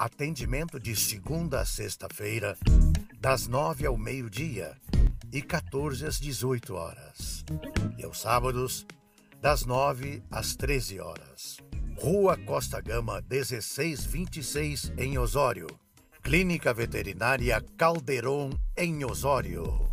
[0.00, 2.56] Atendimento de segunda a sexta-feira,
[3.20, 4.74] das nove ao meio-dia
[5.30, 7.44] e 14 às 18 horas.
[7.98, 8.86] E aos sábados,
[9.42, 11.58] das 9 às 13 horas.
[11.98, 15.66] Rua Costa Gama 1626, em Osório.
[16.22, 19.86] Clínica Veterinária Calderon, em Osório.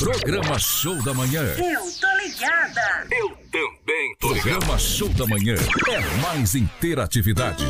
[0.00, 1.42] Programa Show da Manhã.
[1.58, 3.06] Eu tô ligada.
[3.12, 5.54] Eu também tô Programa Show da Manhã
[5.90, 7.66] é mais interatividade.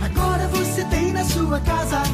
[0.00, 2.04] Agora você tem na sua casa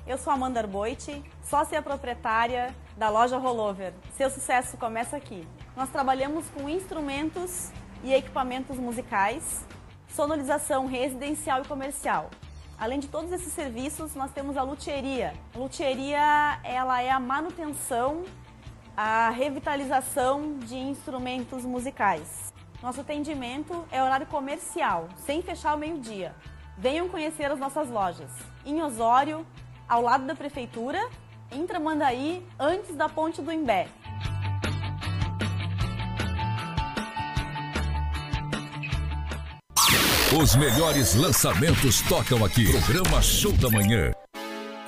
[0.06, 3.92] Eu sou Amanda Arboit, sócia proprietária da loja Rollover.
[4.16, 5.44] Seu sucesso começa aqui.
[5.76, 7.70] Nós trabalhamos com instrumentos
[8.04, 9.66] e equipamentos musicais,
[10.14, 12.30] sonorização residencial e comercial.
[12.78, 15.34] Além de todos esses serviços, nós temos a luthieria.
[15.54, 18.24] A luthieria, ela é a manutenção,
[18.96, 22.52] a revitalização de instrumentos musicais.
[22.82, 26.34] Nosso atendimento é horário comercial, sem fechar ao meio-dia.
[26.78, 28.30] Venham conhecer as nossas lojas.
[28.64, 29.46] Em Osório,
[29.88, 30.98] ao lado da prefeitura,
[31.50, 33.88] em Tramandaí, antes da ponte do Imbé.
[40.40, 42.70] Os melhores lançamentos tocam aqui.
[42.70, 44.12] Programa Show da Manhã.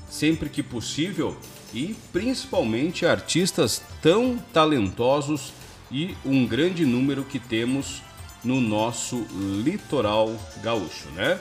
[0.10, 1.38] sempre que possível
[1.74, 5.54] e principalmente artistas tão talentosos
[5.92, 8.02] e um grande número que temos
[8.44, 9.26] no nosso
[9.64, 11.40] litoral gaúcho, né?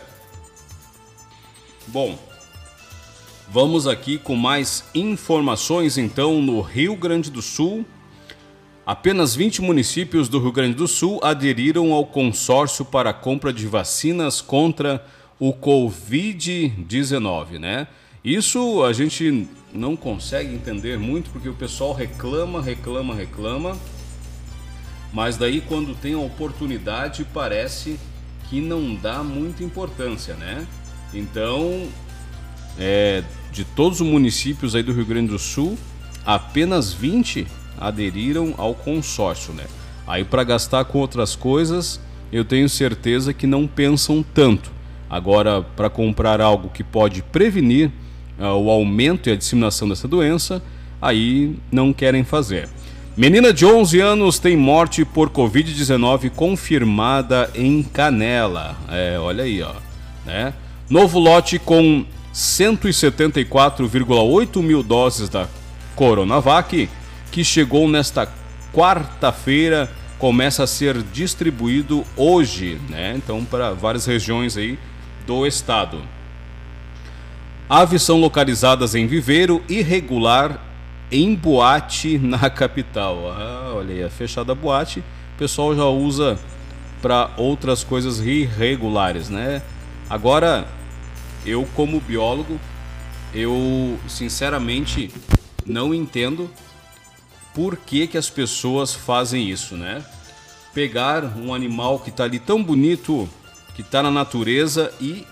[1.88, 2.18] Bom,
[3.48, 7.84] vamos aqui com mais informações então no Rio Grande do Sul.
[8.86, 13.66] Apenas 20 municípios do Rio Grande do Sul aderiram ao consórcio para a compra de
[13.66, 15.04] vacinas contra
[15.38, 17.86] o Covid-19, né?
[18.24, 23.76] Isso a gente não consegue entender muito porque o pessoal reclama, reclama, reclama,
[25.14, 27.98] mas daí quando tem a oportunidade parece
[28.50, 30.66] que não dá muita importância, né?
[31.14, 31.86] Então,
[32.76, 35.78] é, de todos os municípios aí do Rio Grande do Sul,
[36.26, 37.46] apenas 20
[37.78, 39.64] aderiram ao consórcio, né?
[40.04, 42.00] Aí para gastar com outras coisas,
[42.32, 44.72] eu tenho certeza que não pensam tanto.
[45.08, 47.90] Agora, para comprar algo que pode prevenir
[48.36, 50.60] uh, o aumento e a disseminação dessa doença,
[51.00, 52.68] aí não querem fazer.
[53.16, 58.76] Menina de 11 anos tem morte por Covid-19 confirmada em Canela.
[58.90, 59.70] É, olha aí, ó.
[60.26, 60.52] Né?
[60.90, 62.04] Novo lote com
[62.34, 65.46] 174,8 mil doses da
[65.94, 66.90] Coronavac,
[67.30, 68.28] que chegou nesta
[68.72, 69.88] quarta-feira,
[70.18, 73.14] começa a ser distribuído hoje, né?
[73.16, 74.76] Então, para várias regiões aí
[75.24, 76.02] do estado.
[77.68, 80.73] Aves são localizadas em viveiro irregular
[81.10, 83.30] em boate na capital.
[83.30, 86.38] Ah, olha aí, a fechada boate, o pessoal já usa
[87.02, 89.62] para outras coisas irregulares, né?
[90.08, 90.66] Agora,
[91.44, 92.58] eu como biólogo,
[93.34, 95.10] eu sinceramente
[95.66, 96.50] não entendo
[97.54, 100.04] por que, que as pessoas fazem isso, né?
[100.72, 103.28] Pegar um animal que está ali tão bonito,
[103.74, 105.26] que está na natureza e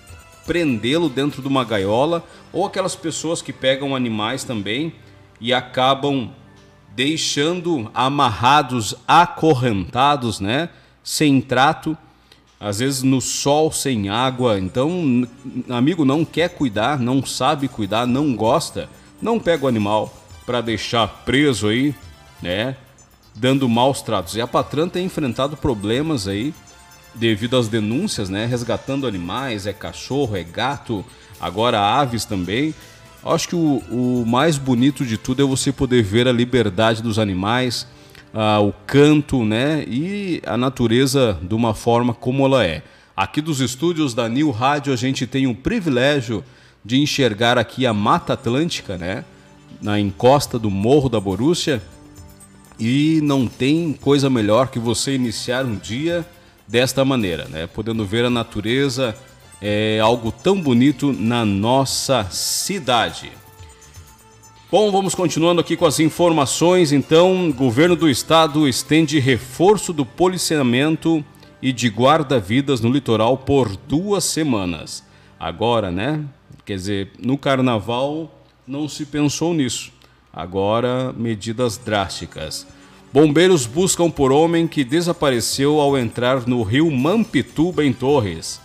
[0.46, 4.92] prendê-lo dentro de uma gaiola, ou aquelas pessoas que pegam animais também
[5.42, 6.30] e acabam
[6.94, 10.68] deixando amarrados, acorrentados, né?
[11.02, 11.98] Sem trato,
[12.60, 14.56] às vezes no sol, sem água.
[14.56, 15.26] Então,
[15.68, 18.88] amigo não quer cuidar, não sabe cuidar, não gosta,
[19.20, 20.14] não pega o animal
[20.46, 21.92] para deixar preso aí,
[22.40, 22.76] né?
[23.34, 24.36] Dando maus tratos.
[24.36, 26.54] E a Patran tem enfrentado problemas aí
[27.14, 28.46] devido às denúncias, né?
[28.46, 31.04] Resgatando animais, é cachorro, é gato,
[31.40, 32.72] agora aves também.
[33.24, 37.18] Acho que o, o mais bonito de tudo é você poder ver a liberdade dos
[37.18, 37.86] animais,
[38.34, 39.84] o canto, né?
[39.86, 42.82] E a natureza de uma forma como ela é.
[43.16, 46.42] Aqui dos estúdios da New Rádio a gente tem o privilégio
[46.84, 49.24] de enxergar aqui a Mata Atlântica, né?
[49.80, 51.80] Na encosta do Morro da Borússia.
[52.80, 56.26] E não tem coisa melhor que você iniciar um dia
[56.66, 57.68] desta maneira, né?
[57.68, 59.14] Podendo ver a natureza,
[59.62, 63.30] é algo tão bonito na nossa cidade.
[64.70, 66.92] Bom, vamos continuando aqui com as informações.
[66.92, 71.24] Então, governo do estado estende reforço do policiamento
[71.60, 75.04] e de guarda-vidas no litoral por duas semanas.
[75.38, 76.24] Agora, né?
[76.64, 78.32] Quer dizer, no carnaval
[78.66, 79.92] não se pensou nisso.
[80.32, 82.66] Agora, medidas drásticas.
[83.12, 88.61] Bombeiros buscam por homem que desapareceu ao entrar no rio Mampituba, em Torres.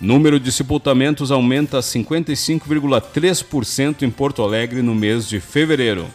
[0.00, 6.06] Número de sepultamentos aumenta 55,3% em Porto Alegre no mês de fevereiro.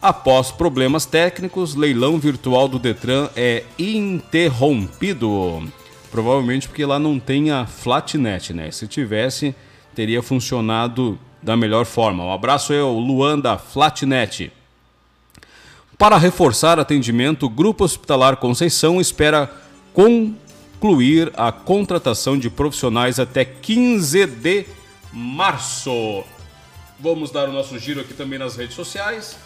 [0.00, 5.64] Após problemas técnicos, leilão virtual do Detran é interrompido.
[6.12, 8.70] Provavelmente porque lá não tem a Flatnet, né?
[8.70, 9.54] Se tivesse,
[9.94, 12.24] teria funcionado da melhor forma.
[12.24, 14.52] Um abraço aí ao Luan da Flatnet.
[15.98, 19.50] Para reforçar atendimento, o Grupo Hospitalar Conceição espera
[20.84, 24.66] concluir a contratação de profissionais até 15 de
[25.10, 26.22] março.
[27.00, 29.38] Vamos dar o nosso giro aqui também nas redes sociais,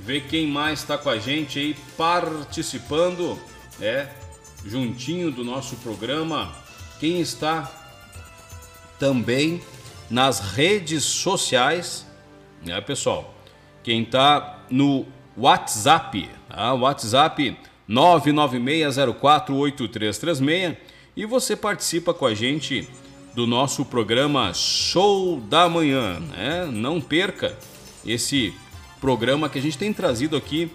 [0.00, 3.38] ver quem mais está com a gente aí participando,
[3.80, 4.08] é,
[4.66, 6.50] juntinho do nosso programa.
[6.98, 7.70] Quem está
[8.98, 9.62] também
[10.10, 12.04] nas redes sociais,
[12.66, 13.32] né, pessoal?
[13.84, 15.06] Quem está no
[15.36, 16.74] WhatsApp, tá?
[16.74, 17.56] WhatsApp
[17.88, 20.76] 996048336
[21.16, 22.88] e você participa com a gente
[23.34, 26.68] do nosso programa Show da Manhã, né?
[26.70, 27.58] Não perca
[28.04, 28.52] esse
[29.00, 30.70] programa que a gente tem trazido aqui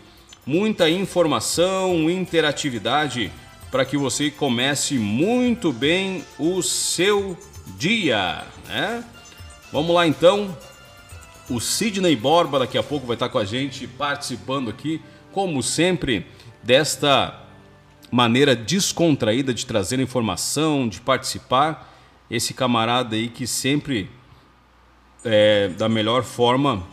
[0.46, 3.32] muita informação, interatividade
[3.70, 7.38] para que você comece muito bem o seu
[7.78, 9.04] dia, né?
[9.72, 10.58] Vamos lá então,
[11.50, 15.02] o Sidney Borba daqui a pouco vai estar com a gente participando aqui,
[15.34, 16.26] como sempre,
[16.68, 17.34] desta
[18.12, 21.96] maneira descontraída de trazer informação, de participar.
[22.30, 24.12] Esse camarada aí que sempre,
[25.24, 26.84] é, da melhor forma,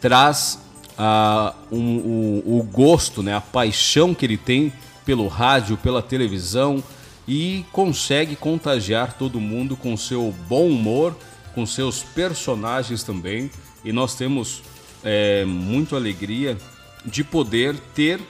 [0.00, 0.60] traz
[0.96, 4.72] a, um, o, o gosto, né, a paixão que ele tem
[5.04, 6.80] pelo rádio, pela televisão
[7.26, 11.16] e consegue contagiar todo mundo com seu bom humor,
[11.52, 13.50] com seus personagens também
[13.84, 14.62] e nós temos
[15.02, 16.56] é, muito alegria
[17.04, 18.20] de poder ter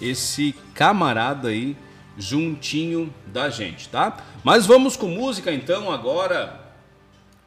[0.00, 1.76] esse camarada aí
[2.16, 4.16] juntinho da gente, tá?
[4.42, 6.66] Mas vamos com música então agora.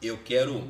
[0.00, 0.64] Eu quero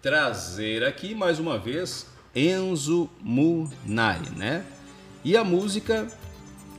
[0.00, 4.64] trazer aqui mais uma vez Enzo Munari, né?
[5.24, 6.06] E a música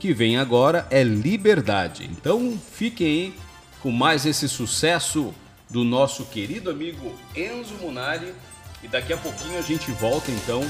[0.00, 2.04] que vem agora é Liberdade.
[2.10, 3.34] Então fiquem aí
[3.80, 5.34] com mais esse sucesso
[5.70, 8.34] do nosso querido amigo Enzo Munari
[8.82, 10.62] e daqui a pouquinho a gente volta então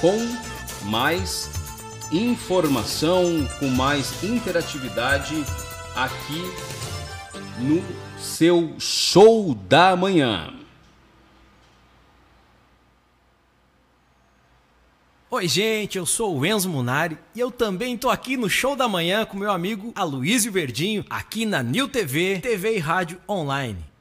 [0.00, 0.16] com
[0.88, 1.63] mais
[2.14, 5.34] informação, com mais interatividade
[5.96, 6.42] aqui
[7.58, 7.82] no
[8.16, 10.54] seu show da manhã.
[15.28, 18.86] Oi, gente, eu sou o Enzo Munari e eu também tô aqui no Show da
[18.86, 23.93] Manhã com meu amigo Aloysio Verdinho, aqui na New TV, TV e Rádio Online.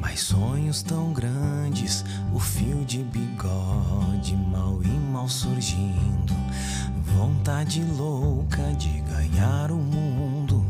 [0.00, 6.34] Mais sonhos tão grandes, o fio de bigode mal e mal surgindo,
[7.14, 10.64] vontade louca de ganhar o mundo.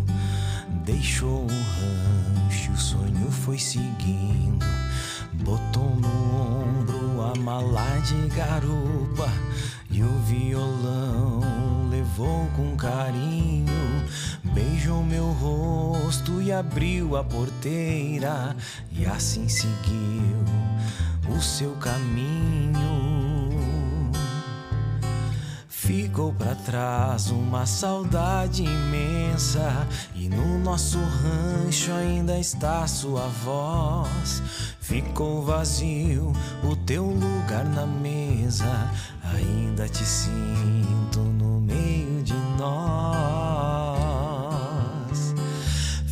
[0.85, 4.67] Deixou o rancho, o sonho foi seguindo,
[5.45, 9.31] botou no ombro a mala de garupa
[9.91, 11.78] e o violão
[12.09, 13.67] levou com carinho
[14.43, 18.57] beijou meu rosto e abriu a porteira,
[18.91, 20.45] e assim seguiu
[21.29, 22.79] o seu caminho.
[25.69, 34.43] Ficou para trás uma saudade imensa, e no nosso rancho ainda está sua voz.
[34.81, 36.33] Ficou vazio
[36.65, 38.91] o teu lugar na mesa,
[39.35, 41.48] ainda te sinto no
[42.59, 44.19] nós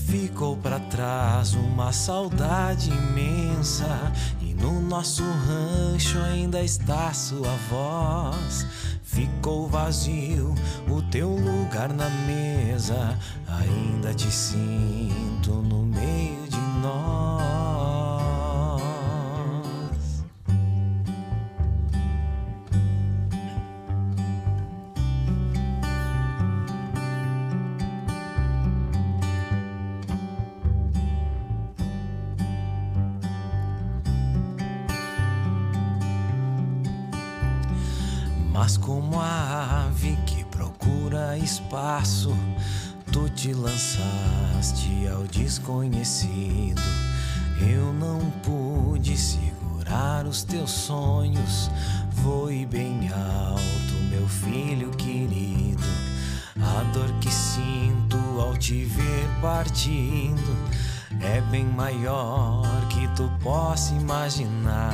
[0.07, 8.65] ficou para trás uma saudade imensa e no nosso rancho ainda está sua voz.
[9.03, 10.55] Ficou vazio
[10.89, 13.19] o teu lugar na mesa,
[13.49, 17.66] ainda te sinto no meio de nós.
[38.67, 42.37] Mas como a ave que procura espaço,
[43.13, 46.83] tu te lançaste ao desconhecido.
[47.61, 51.71] Eu não pude segurar os teus sonhos.
[52.11, 55.85] Voe bem alto, meu filho querido.
[56.61, 60.57] A dor que sinto ao te ver partindo
[61.21, 64.93] é bem maior que tu possa imaginar.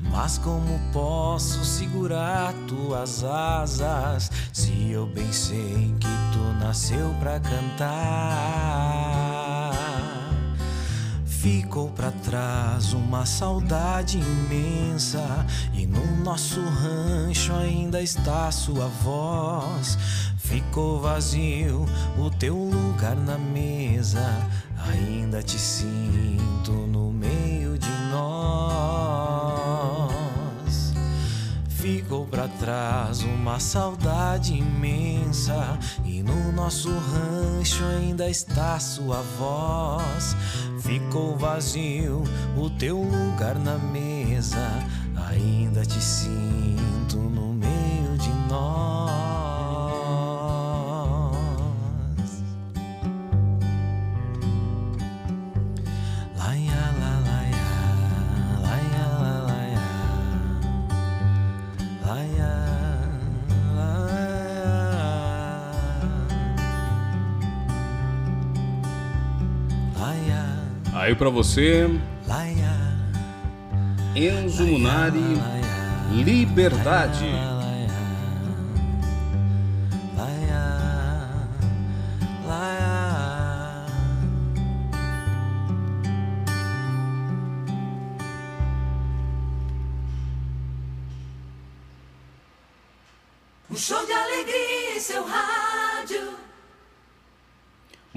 [0.00, 8.90] Mas como posso segurar tuas asas se eu bem sei que tu nasceu pra cantar?
[11.40, 19.96] Ficou para trás uma saudade imensa e no nosso rancho ainda está sua voz.
[20.36, 21.86] Ficou vazio
[22.18, 24.46] o teu lugar na mesa,
[24.88, 28.50] ainda te sinto no meio de nós.
[31.68, 40.36] Ficou para trás uma saudade imensa e no nosso rancho ainda está sua voz.
[40.80, 42.22] Ficou vazio
[42.56, 44.68] o teu lugar na mesa,
[45.28, 46.79] ainda te sinto
[71.10, 71.90] Aí pra você,
[74.14, 75.18] Enzo Munari,
[76.12, 77.26] Liberdade.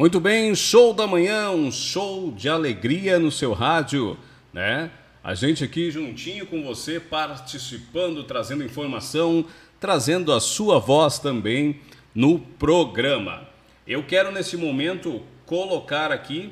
[0.04, 4.18] Muito bem, show da manhã, um show de alegria no seu rádio,
[4.52, 4.92] né?
[5.24, 9.46] A gente aqui juntinho com você, participando, trazendo informação,
[9.80, 11.80] trazendo a sua voz também
[12.14, 13.48] no programa.
[13.88, 16.52] Eu quero nesse momento colocar aqui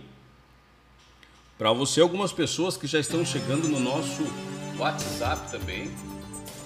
[1.58, 4.26] para você algumas pessoas que já estão chegando no nosso
[4.80, 5.92] WhatsApp também.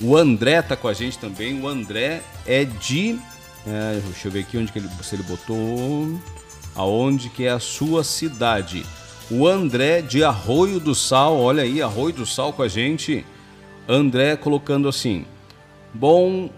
[0.00, 1.60] O André tá com a gente também.
[1.60, 3.18] O André é de.
[3.66, 6.18] É, deixa eu ver aqui onde que ele, se ele botou
[6.74, 8.86] aonde que é a sua cidade.
[9.30, 13.24] O André de Arroio do Sal, olha aí, Arroio do Sal com a gente.
[13.86, 15.26] André colocando assim:
[15.92, 16.48] Bom,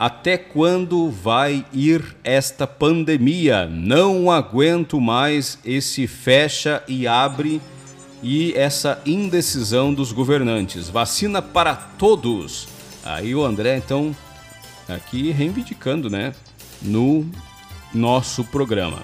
[0.00, 3.66] até quando vai ir esta pandemia?
[3.66, 7.60] Não aguento mais esse fecha e abre
[8.22, 10.88] e essa indecisão dos governantes.
[10.88, 12.66] Vacina para todos.
[13.04, 14.16] Aí o André, então,
[14.88, 16.32] aqui reivindicando, né,
[16.80, 17.30] no
[17.92, 19.00] nosso programa.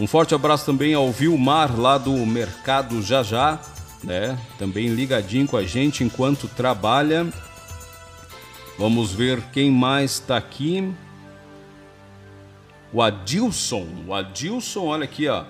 [0.00, 3.60] Um forte abraço também ao Vilmar lá do Mercado Jajá,
[4.02, 4.36] né?
[4.58, 7.28] Também ligadinho com a gente enquanto trabalha.
[8.78, 10.92] Vamos ver quem mais está aqui.
[12.92, 15.44] O Adilson, o Adilson, olha aqui, ó.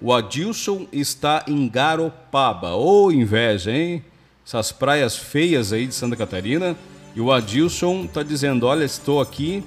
[0.00, 2.74] O Adilson está em Garopaba.
[2.74, 4.04] Ô oh, inveja, hein?
[4.46, 6.76] Essas praias feias aí de Santa Catarina.
[7.14, 9.64] E o Adilson está dizendo: Olha, estou aqui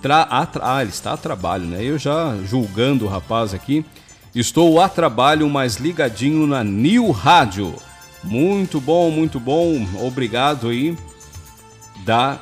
[0.00, 1.82] Tra ah, ele está a trabalho, né?
[1.82, 3.84] Eu já julgando o rapaz aqui.
[4.34, 7.74] Estou a trabalho, mas ligadinho na New Rádio.
[8.22, 9.84] Muito bom, muito bom.
[10.00, 10.96] Obrigado aí
[12.08, 12.40] da,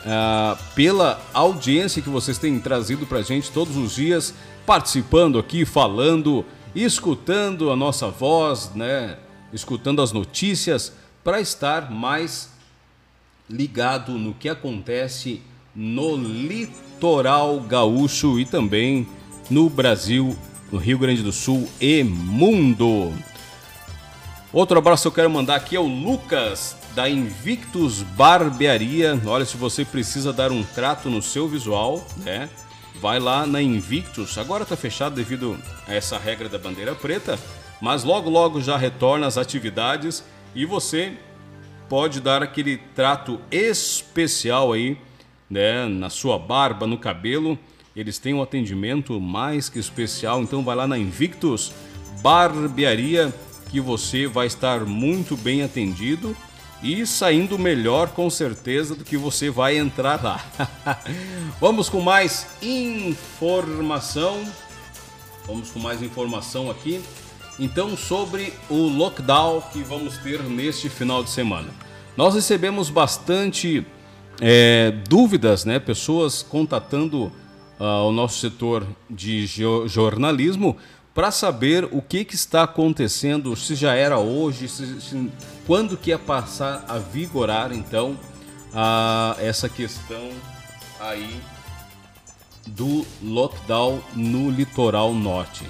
[0.00, 4.34] uh, pela audiência que vocês têm trazido para gente todos os dias,
[4.64, 6.44] participando aqui, falando,
[6.74, 9.18] escutando a nossa voz, né?
[9.52, 12.50] Escutando as notícias para estar mais
[13.50, 15.42] ligado no que acontece
[15.76, 19.08] no litoral litoral gaúcho e também
[19.50, 20.36] no Brasil,
[20.70, 23.12] no Rio Grande do Sul e mundo.
[24.52, 29.20] Outro abraço que eu quero mandar aqui é o Lucas da Invictus Barbearia.
[29.26, 32.48] Olha, se você precisa dar um trato no seu visual, né?
[33.00, 34.36] Vai lá na Invictus.
[34.38, 37.38] Agora tá fechado devido a essa regra da bandeira preta,
[37.80, 40.22] mas logo logo já retorna às atividades
[40.54, 41.14] e você
[41.88, 44.96] pode dar aquele trato especial aí
[45.48, 47.58] né, na sua barba, no cabelo.
[47.96, 51.72] Eles têm um atendimento mais que especial, então vai lá na Invictus
[52.22, 53.32] Barbearia
[53.70, 56.36] que você vai estar muito bem atendido
[56.82, 60.44] e saindo melhor com certeza do que você vai entrar lá.
[61.60, 64.42] Vamos com mais informação.
[65.46, 67.00] Vamos com mais informação aqui.
[67.58, 71.68] Então sobre o lockdown que vamos ter neste final de semana.
[72.16, 73.86] Nós recebemos bastante
[74.40, 75.78] é, dúvidas, né?
[75.78, 77.30] Pessoas contatando
[77.78, 79.46] uh, o nosso setor de
[79.86, 80.76] jornalismo
[81.14, 85.30] para saber o que, que está acontecendo, se já era hoje, se, se,
[85.66, 88.18] quando que ia passar a vigorar então
[88.72, 90.30] uh, essa questão
[90.98, 91.40] aí
[92.66, 95.66] do lockdown no litoral norte.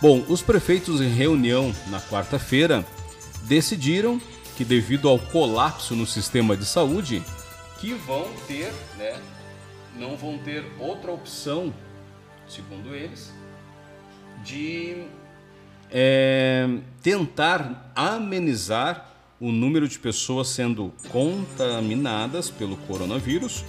[0.00, 2.84] Bom, os prefeitos em reunião na quarta-feira
[3.44, 4.20] decidiram
[4.56, 7.22] que devido ao colapso no sistema de saúde,
[7.80, 9.20] que vão ter, né,
[9.96, 11.74] não vão ter outra opção,
[12.46, 13.32] segundo eles,
[14.42, 15.04] de
[15.90, 16.68] é,
[17.02, 19.10] tentar amenizar
[19.40, 23.64] o número de pessoas sendo contaminadas pelo coronavírus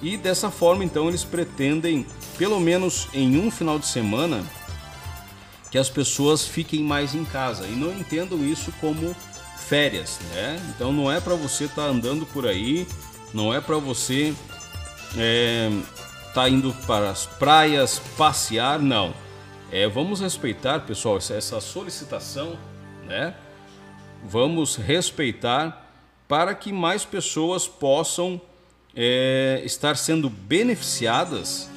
[0.00, 2.06] e dessa forma então eles pretendem,
[2.36, 4.44] pelo menos em um final de semana,
[5.70, 9.14] que as pessoas fiquem mais em casa e não entendam isso como
[9.56, 10.58] férias, né?
[10.70, 12.86] Então não é para você estar tá andando por aí,
[13.34, 14.32] não é para você
[15.16, 15.70] é,
[16.32, 19.12] tá indo para as praias passear, não.
[19.70, 22.58] É, vamos respeitar, pessoal, essa solicitação,
[23.06, 23.34] né?
[24.24, 25.86] Vamos respeitar
[26.26, 28.40] para que mais pessoas possam
[28.96, 31.68] é, estar sendo beneficiadas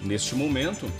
[0.00, 0.90] neste momento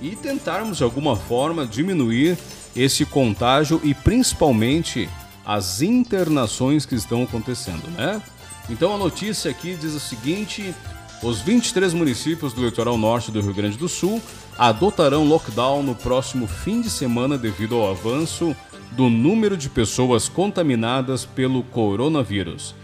[0.00, 2.38] e tentarmos de alguma forma diminuir
[2.74, 5.08] esse contágio e principalmente
[5.44, 8.22] as internações que estão acontecendo, né?
[8.68, 10.74] Então a notícia aqui diz o seguinte:
[11.22, 14.22] os 23 municípios do litoral norte do Rio Grande do Sul
[14.68, 18.54] adotarão lockdown no próximo fim de semana devido ao avanço
[18.92, 22.74] do número de pessoas contaminadas pelo coronavírus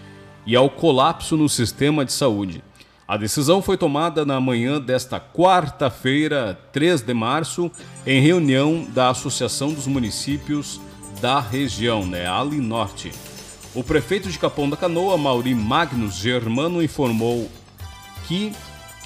[0.46, 2.64] e ao colapso no sistema de saúde.
[3.06, 7.70] A decisão foi tomada na manhã desta quarta-feira, 3 de março,
[8.06, 10.80] em reunião da Associação dos Municípios
[11.20, 13.12] da região, né, Ali Norte.
[13.74, 17.50] O prefeito de Capão da Canoa, Mauri Magnus Germano, informou
[18.26, 18.54] que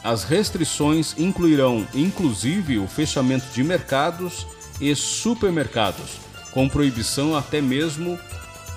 [0.02, 4.46] as restrições incluirão, inclusive, o fechamento de mercados
[4.80, 6.18] e supermercados,
[6.52, 8.18] com proibição até mesmo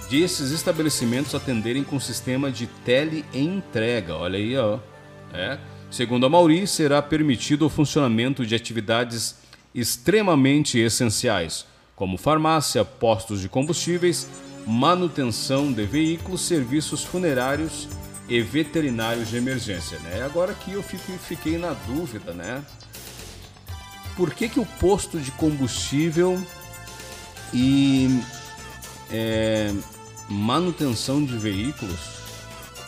[0.09, 4.15] de esses estabelecimentos atenderem com sistema de teleentrega.
[4.15, 4.80] Olha aí, ó.
[5.34, 5.57] É.
[5.89, 9.36] Segundo a Mauri, será permitido o funcionamento de atividades
[9.74, 11.65] extremamente essenciais,
[11.95, 14.28] como farmácia, postos de combustíveis,
[14.67, 19.99] manutenção de veículos, serviços funerários e veterinários de emergência.
[19.99, 20.24] Né?
[20.24, 22.63] Agora aqui eu fico, fiquei na dúvida, né?
[24.15, 26.41] Por que, que o posto de combustível
[27.53, 28.21] e
[29.11, 29.74] é,
[30.30, 32.13] manutenção de veículos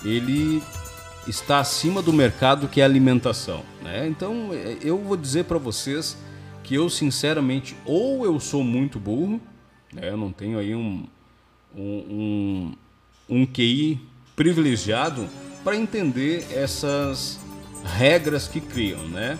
[0.03, 0.61] ele
[1.27, 3.63] está acima do mercado que é alimentação.
[3.81, 4.07] Né?
[4.07, 6.17] Então é, eu vou dizer para vocês
[6.63, 9.41] que eu sinceramente ou eu sou muito burro,
[9.93, 10.09] né?
[10.09, 11.07] eu não tenho aí um,
[11.75, 12.73] um,
[13.29, 13.99] um, um QI
[14.35, 15.27] privilegiado
[15.63, 17.39] para entender essas
[17.83, 19.37] regras que criam, né?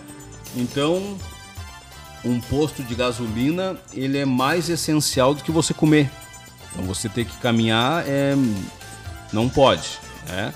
[0.54, 1.16] Então,
[2.24, 6.10] um posto de gasolina ele é mais essencial do que você comer.
[6.72, 8.34] Então você ter que caminhar é
[9.32, 10.52] não pode, né?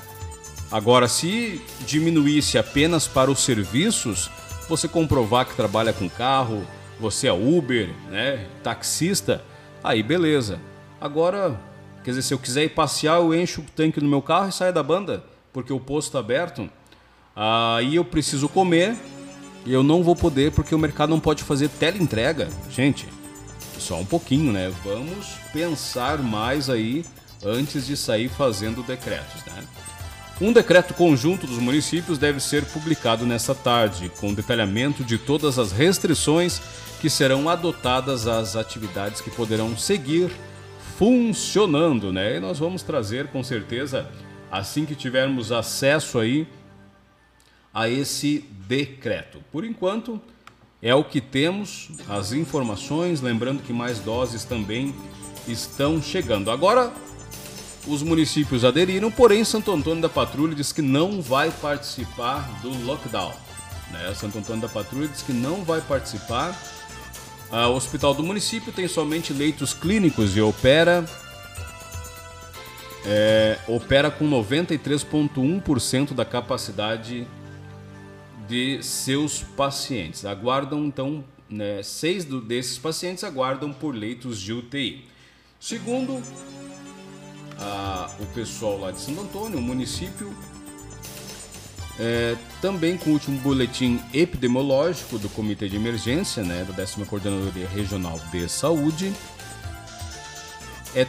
[0.70, 4.30] Agora, se diminuísse apenas para os serviços,
[4.68, 6.64] você comprovar que trabalha com carro,
[7.00, 9.42] você é Uber, né, taxista,
[9.82, 10.60] aí beleza.
[11.00, 11.58] Agora,
[12.04, 14.52] quer dizer, se eu quiser ir passear, eu encho o tanque no meu carro e
[14.52, 16.68] saio da banda, porque o posto está aberto.
[17.34, 18.96] Aí eu preciso comer
[19.64, 22.48] e eu não vou poder porque o mercado não pode fazer teleentrega.
[22.70, 23.06] Gente,
[23.78, 24.72] só um pouquinho, né?
[24.84, 27.04] Vamos pensar mais aí
[27.44, 29.64] antes de sair fazendo decretos, né?
[30.40, 35.70] Um decreto conjunto dos municípios deve ser publicado nesta tarde, com detalhamento de todas as
[35.70, 36.62] restrições
[36.98, 40.30] que serão adotadas às atividades que poderão seguir
[41.00, 42.36] funcionando, né?
[42.36, 44.06] E nós vamos trazer com certeza
[44.52, 46.46] assim que tivermos acesso aí
[47.72, 49.42] a esse decreto.
[49.50, 50.20] Por enquanto,
[50.82, 54.94] é o que temos, as informações, lembrando que mais doses também
[55.48, 56.50] estão chegando.
[56.50, 56.92] Agora,
[57.86, 63.32] os municípios aderiram, porém Santo Antônio da Patrulha diz que não vai participar do lockdown.
[63.90, 64.12] Né?
[64.14, 66.54] Santo Antônio da Patrulha diz que não vai participar.
[67.52, 71.04] Ah, o hospital do município tem somente leitos clínicos e opera
[73.04, 77.26] é, opera com 93,1% da capacidade
[78.48, 80.24] de seus pacientes.
[80.24, 85.08] Aguardam então, né, seis desses pacientes aguardam por leitos de UTI.
[85.58, 86.22] Segundo
[87.58, 90.32] a, o pessoal lá de Santo Antônio, o município,
[92.00, 97.68] é, também com o último boletim epidemiológico do Comitê de Emergência, né, da 10 Coordenadoria
[97.68, 99.12] Regional de Saúde,
[100.94, 101.06] é,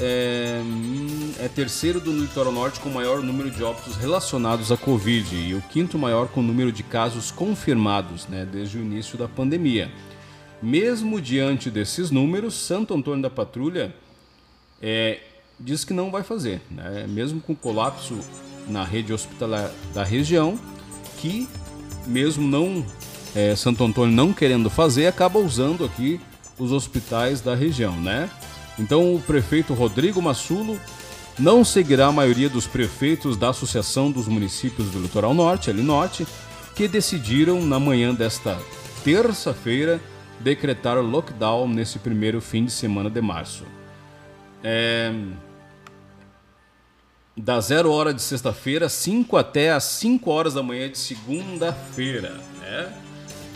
[0.00, 5.34] é, hum, é terceiro do litoral norte com maior número de óbitos relacionados à Covid
[5.34, 9.90] e o quinto maior com número de casos confirmados né, desde o início da pandemia.
[10.60, 13.94] Mesmo diante desses números, Santo Antônio da Patrulha
[14.82, 15.20] é,
[15.58, 17.06] diz que não vai fazer, né?
[17.08, 18.18] mesmo com colapso
[18.66, 20.58] na rede hospitalar da região,
[21.18, 21.48] que
[22.06, 22.84] mesmo não
[23.34, 26.20] é, Santo Antônio não querendo fazer, acaba usando aqui
[26.58, 28.30] os hospitais da região, né?
[28.78, 30.78] Então o prefeito Rodrigo Massulo
[31.38, 36.26] não seguirá a maioria dos prefeitos da Associação dos Municípios do Litoral Norte, ali Norte,
[36.74, 38.58] que decidiram na manhã desta
[39.04, 40.00] terça-feira
[40.40, 43.64] decretar lockdown nesse primeiro fim de semana de março.
[44.64, 45.12] É,
[47.36, 52.40] da 0 hora de sexta-feira, 5 até as 5 horas da manhã de segunda-feira.
[52.60, 52.92] Né?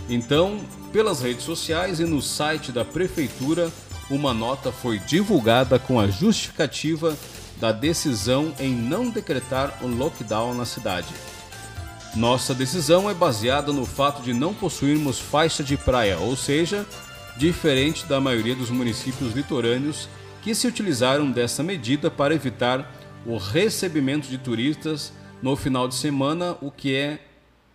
[0.09, 0.61] Então,
[0.93, 3.71] pelas redes sociais e no site da prefeitura,
[4.11, 7.17] uma nota foi divulgada com a justificativa
[7.59, 11.09] da decisão em não decretar o lockdown na cidade.
[12.15, 16.85] Nossa decisão é baseada no fato de não possuirmos faixa de praia, ou seja,
[17.37, 20.09] diferente da maioria dos municípios litorâneos
[20.43, 25.13] que se utilizaram dessa medida para evitar o recebimento de turistas
[25.43, 27.27] no final de semana, o que é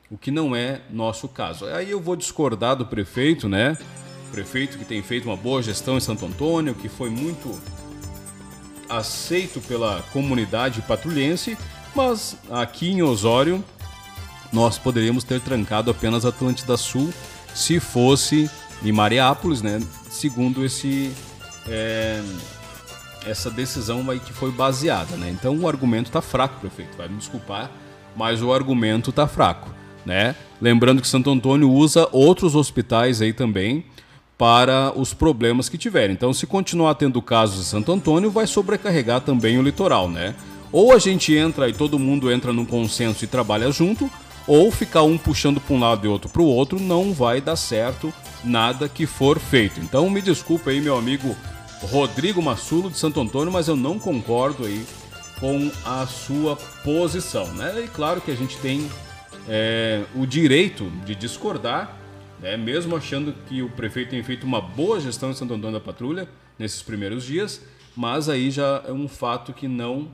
[0.09, 1.65] o que não é nosso caso.
[1.65, 3.75] Aí eu vou discordar do prefeito, né?
[4.35, 7.57] prefeito que tem feito uma boa gestão em Santo Antônio, que foi muito
[8.89, 11.57] aceito pela comunidade patrulhense,
[11.95, 13.63] mas aqui em Osório
[14.51, 17.13] nós poderíamos ter trancado apenas Atlântida Sul
[17.53, 18.49] se fosse
[18.83, 19.81] em Mariápolis, né?
[20.09, 21.13] Segundo esse
[21.67, 22.21] é,
[23.25, 25.29] essa decisão aí que foi baseada, né?
[25.29, 26.97] Então o argumento está fraco, prefeito.
[26.97, 27.71] Vai me desculpar,
[28.15, 29.69] mas o argumento está fraco,
[30.05, 30.35] né?
[30.61, 33.85] Lembrando que Santo Antônio usa outros hospitais aí também
[34.37, 36.13] para os problemas que tiverem.
[36.13, 40.35] Então, se continuar tendo casos em Santo Antônio, vai sobrecarregar também o litoral, né?
[40.71, 44.11] Ou a gente entra e todo mundo entra num consenso e trabalha junto,
[44.45, 47.55] ou ficar um puxando para um lado e outro para o outro, não vai dar
[47.55, 48.13] certo
[48.43, 49.79] nada que for feito.
[49.79, 51.35] Então, me desculpe aí, meu amigo
[51.85, 54.85] Rodrigo Massulo de Santo Antônio, mas eu não concordo aí
[55.39, 57.83] com a sua posição, né?
[57.83, 58.89] E claro que a gente tem
[59.47, 62.05] é, o direito de discordar
[62.39, 62.57] né?
[62.57, 66.27] mesmo achando que o prefeito tem feito uma boa gestão em Santo Antônio da Patrulha
[66.57, 67.61] nesses primeiros dias,
[67.95, 70.09] mas aí já é um fato que não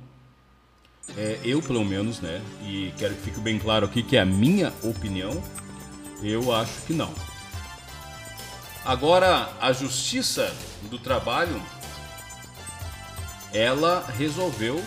[1.18, 4.26] é, eu pelo menos, né, e quero que fique bem claro aqui que é a
[4.26, 5.44] minha opinião,
[6.24, 7.12] eu acho que não.
[8.84, 10.52] Agora, a Justiça
[10.90, 11.62] do Trabalho,
[13.54, 14.84] ela resolveu,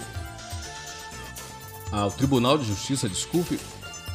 [1.92, 3.60] ah, o Tribunal de Justiça, desculpe,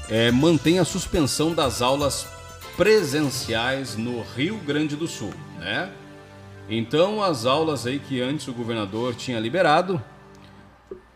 [0.10, 2.28] é, mantém a suspensão das aulas
[2.76, 5.90] presenciais no Rio Grande do Sul, né?
[6.70, 10.02] Então, as aulas aí que antes o governador tinha liberado,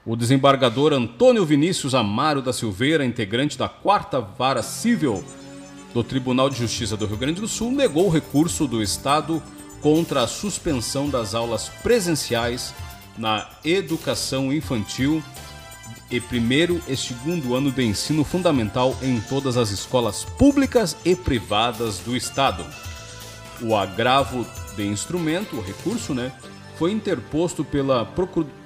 [0.05, 5.23] o desembargador Antônio Vinícius Amaro da Silveira, integrante da quarta vara civil
[5.93, 9.41] do Tribunal de Justiça do Rio Grande do Sul, negou o recurso do Estado
[9.81, 12.73] contra a suspensão das aulas presenciais
[13.17, 15.23] na educação infantil
[16.09, 21.99] e primeiro e segundo ano de ensino fundamental em todas as escolas públicas e privadas
[21.99, 22.65] do Estado.
[23.61, 26.31] O agravo de instrumento, o recurso, né,
[26.77, 28.05] foi interposto pela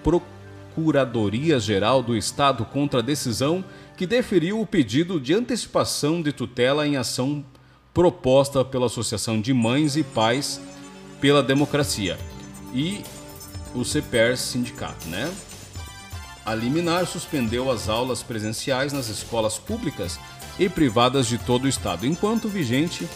[0.04, 3.64] Procuradoria-Geral do Estado contra a decisão
[3.98, 7.44] que deferiu o pedido de antecipação de tutela em ação
[7.92, 10.62] proposta pela Associação de Mães e Pais
[11.20, 12.16] pela Democracia
[12.72, 13.02] e
[13.74, 15.34] o CPER Sindicato, né?
[16.46, 20.20] A liminar suspendeu as aulas presenciais nas escolas públicas
[20.60, 23.08] e privadas de todo o estado, enquanto vigente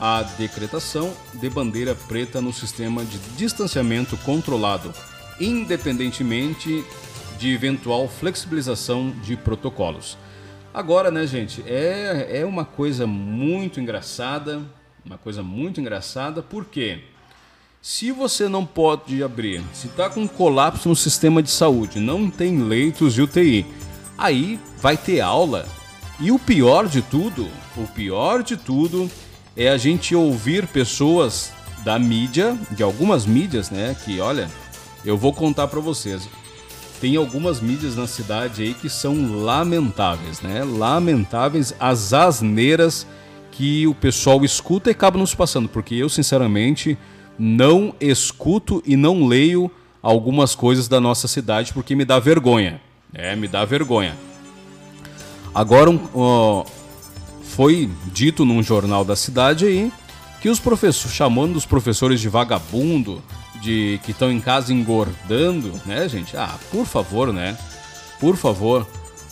[0.00, 4.92] a decretação de bandeira preta no sistema de distanciamento controlado,
[5.38, 6.84] independentemente
[7.38, 10.16] de eventual flexibilização de protocolos.
[10.72, 14.60] Agora, né, gente, é, é uma coisa muito engraçada,
[15.04, 17.00] uma coisa muito engraçada, porque
[17.80, 22.62] se você não pode abrir, se está com colapso no sistema de saúde, não tem
[22.62, 23.64] leitos de UTI,
[24.18, 25.66] aí vai ter aula.
[26.18, 29.10] E o pior de tudo, o pior de tudo
[29.56, 31.52] é a gente ouvir pessoas
[31.84, 34.50] da mídia, de algumas mídias, né, que olha,
[35.04, 36.28] eu vou contar para vocês.
[37.00, 40.64] Tem algumas mídias na cidade aí que são lamentáveis, né?
[40.64, 43.06] Lamentáveis as asneiras
[43.52, 46.96] que o pessoal escuta e acaba nos passando, porque eu sinceramente
[47.38, 49.70] não escuto e não leio
[50.02, 52.80] algumas coisas da nossa cidade porque me dá vergonha.
[53.12, 54.14] É, me dá vergonha.
[55.54, 56.66] Agora, uh,
[57.42, 59.92] foi dito num jornal da cidade aí
[60.40, 63.22] que os professores, chamando os professores de vagabundo,
[63.60, 66.36] de que estão em casa engordando, né, gente?
[66.36, 67.56] Ah, por favor, né?
[68.20, 68.86] Por favor.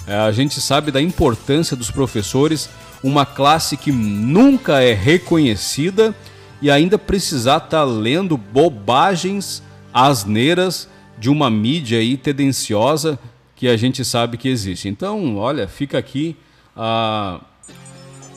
[0.06, 2.68] É, a gente sabe da importância dos professores,
[3.02, 6.14] uma classe que nunca é reconhecida
[6.60, 9.62] e ainda precisar estar tá lendo bobagens
[9.92, 13.18] asneiras de uma mídia aí tendenciosa
[13.54, 14.88] que a gente sabe que existe.
[14.88, 16.36] Então, olha, fica aqui
[16.76, 17.40] a.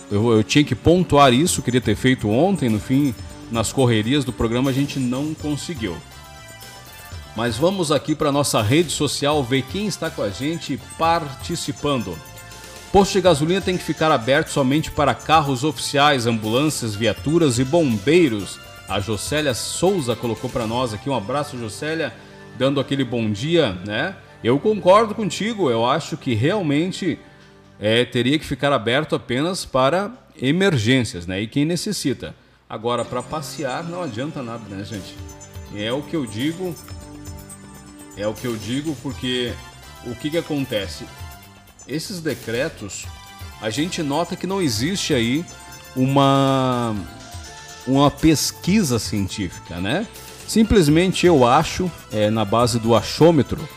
[0.10, 3.14] Eu, eu tinha que pontuar isso, queria ter feito ontem, no fim,
[3.52, 5.96] nas correrias do programa a gente não conseguiu.
[7.36, 12.18] Mas vamos aqui para nossa rede social ver quem está com a gente participando.
[12.92, 18.60] Posto de gasolina tem que ficar aberto somente para carros oficiais, ambulâncias, viaturas e bombeiros.
[18.90, 22.14] A Jocélia Souza colocou para nós aqui um abraço, Jocélia,
[22.58, 24.16] dando aquele bom dia, né?
[24.44, 27.20] Eu concordo contigo, eu acho que realmente
[27.80, 31.42] é, teria que ficar aberto apenas para emergências, né?
[31.42, 32.34] E quem necessita.
[32.70, 35.16] Agora, para passear não adianta nada, né, gente?
[35.76, 36.76] É o que eu digo.
[38.18, 39.54] É o que eu digo porque
[40.06, 41.06] o que, que acontece?
[41.88, 43.06] Esses decretos,
[43.62, 45.46] a gente nota que não existe aí
[45.96, 46.96] uma
[47.88, 50.06] uma pesquisa científica, né?
[50.46, 53.68] Simplesmente eu acho, é, na base do achômetro,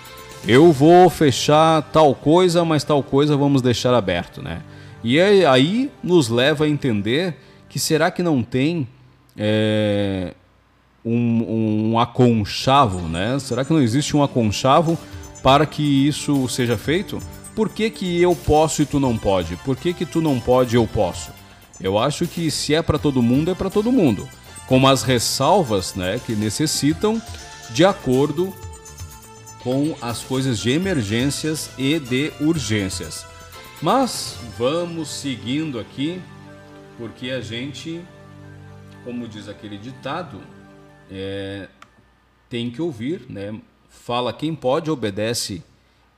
[0.46, 4.62] eu vou fechar tal coisa, mas tal coisa vamos deixar aberto, né?
[5.02, 7.36] E aí nos leva a entender
[7.70, 8.86] que será que não tem
[9.36, 10.34] é,
[11.04, 13.38] um, um aconchavo, né?
[13.38, 14.98] Será que não existe um aconchavo
[15.42, 17.18] para que isso seja feito?
[17.54, 19.56] Por que, que eu posso e tu não pode?
[19.58, 21.30] Por que, que tu não pode e eu posso?
[21.80, 24.28] Eu acho que se é para todo mundo, é para todo mundo.
[24.66, 27.22] Com as ressalvas né, que necessitam
[27.70, 28.52] de acordo
[29.62, 33.24] com as coisas de emergências e de urgências.
[33.80, 36.20] Mas vamos seguindo aqui,
[37.00, 38.04] porque a gente,
[39.04, 40.38] como diz aquele ditado,
[41.10, 41.66] é,
[42.46, 43.58] tem que ouvir, né?
[43.88, 45.62] Fala quem pode, obedece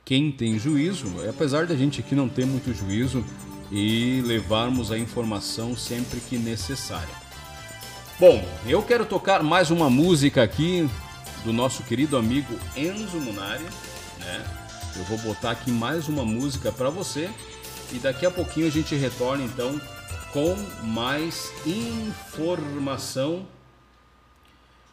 [0.03, 1.07] quem tem juízo.
[1.27, 3.23] Apesar da gente aqui não ter muito juízo
[3.71, 7.15] e levarmos a informação sempre que necessária.
[8.19, 10.87] Bom, eu quero tocar mais uma música aqui
[11.45, 13.63] do nosso querido amigo Enzo Munari,
[14.19, 14.45] né?
[14.97, 17.29] Eu vou botar aqui mais uma música para você
[17.93, 19.79] e daqui a pouquinho a gente retorna então
[20.33, 23.47] com mais informação.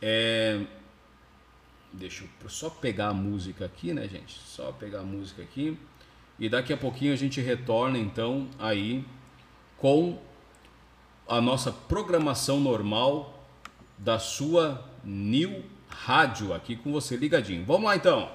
[0.00, 0.60] É...
[1.92, 4.38] Deixa eu só pegar a música aqui, né, gente?
[4.38, 5.76] Só pegar a música aqui.
[6.38, 9.04] E daqui a pouquinho a gente retorna então aí
[9.76, 10.18] com
[11.26, 13.42] a nossa programação normal
[13.98, 17.64] da sua New Rádio aqui com você ligadinho.
[17.64, 18.30] Vamos lá então.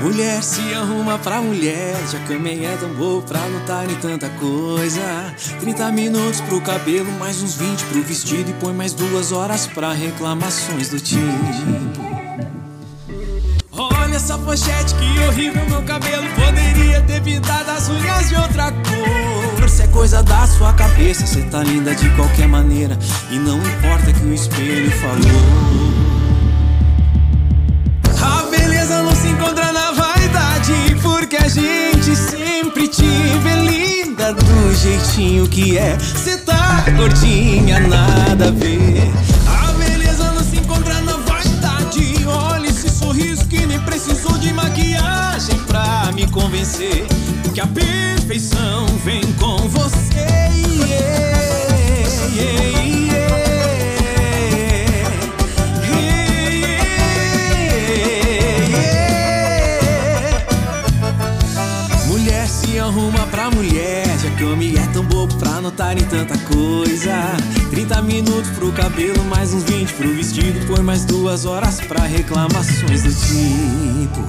[0.00, 5.34] Mulher se arruma pra mulher, já caminha é tão boa pra notar em tanta coisa.
[5.60, 9.92] 30 minutos pro cabelo, mais uns 20 pro vestido e põe mais duas horas pra
[9.92, 11.20] reclamações do tipo.
[13.72, 19.68] Olha essa pochete que horrível, meu cabelo poderia ter pintado as unhas de outra cor.
[19.68, 22.98] Se é coisa da sua cabeça, cê tá linda de qualquer maneira
[23.30, 25.99] e não importa que o espelho falou.
[31.02, 33.06] Porque a gente sempre te
[33.42, 35.98] vê linda do jeitinho que é.
[35.98, 39.10] Cê tá gordinha, nada a ver.
[39.46, 42.24] A beleza não se encontra na vaidade.
[42.26, 47.06] Olha esse sorriso que nem precisou de maquiagem pra me convencer
[47.54, 50.50] que a perfeição vem com você.
[50.86, 51.14] Yeah,
[52.34, 52.99] yeah, yeah.
[64.50, 67.12] É tão bobo pra notar em tanta coisa.
[67.70, 73.04] 30 minutos pro cabelo, mais uns 20 pro vestido, por mais duas horas pra reclamações
[73.04, 74.26] do tipo.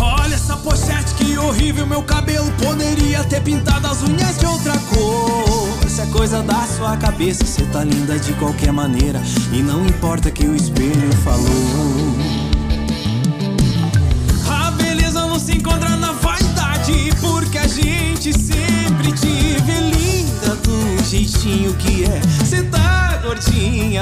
[0.00, 5.90] Olha essa pochete que horrível, meu cabelo poderia ter pintado as unhas de outra cor.
[5.90, 9.20] Se é coisa da sua cabeça, cê tá linda de qualquer maneira
[9.52, 12.31] e não importa que o espelho falou.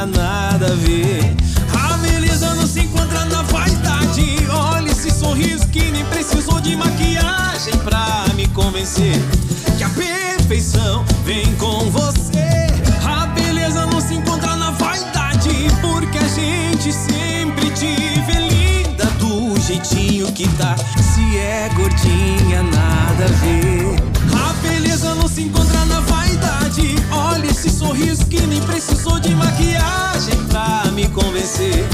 [0.07, 1.35] Nada a ver.
[1.75, 4.47] A beleza não se encontra na vaidade.
[4.51, 9.21] Olha esse sorriso que nem precisou de maquiagem pra me convencer
[9.77, 12.67] que a perfeição vem com você.
[13.05, 15.51] A beleza não se encontra na vaidade,
[15.81, 17.95] porque a gente sempre te
[18.27, 20.77] vê linda do jeitinho que tá.
[20.77, 23.97] Se é gordinha, nada a ver.
[24.49, 26.20] A beleza não se encontra na vaidade.
[27.91, 31.85] Sorriso que nem precisou de maquiagem pra me convencer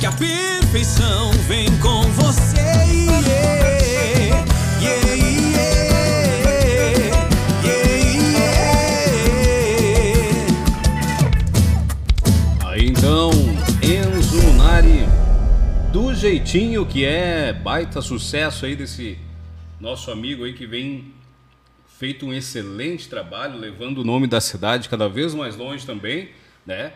[0.00, 2.56] que a perfeição vem com você.
[2.56, 2.90] Yeah,
[3.20, 4.44] yeah,
[4.82, 5.28] yeah.
[12.64, 13.30] Aí então,
[13.80, 15.06] Enzo Munari,
[15.92, 19.16] do jeitinho que é baita sucesso aí desse
[19.80, 21.14] nosso amigo aí que vem
[21.98, 26.30] feito um excelente trabalho, levando o nome da cidade cada vez mais longe também,
[26.66, 26.92] né?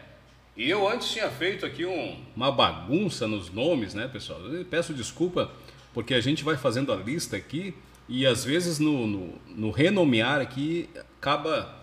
[0.56, 4.40] E eu antes tinha feito aqui um- uma bagunça nos nomes, né, pessoal?
[4.40, 5.50] Eu peço desculpa
[5.94, 7.74] porque a gente vai fazendo a lista aqui
[8.08, 10.88] e às vezes no, no, no renomear aqui
[11.20, 11.76] acaba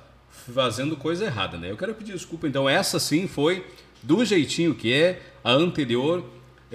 [0.54, 1.72] fazendo coisa errada, né?
[1.72, 2.48] Eu quero pedir desculpa.
[2.48, 3.66] Então essa sim foi
[4.04, 6.24] do jeitinho que é, a anterior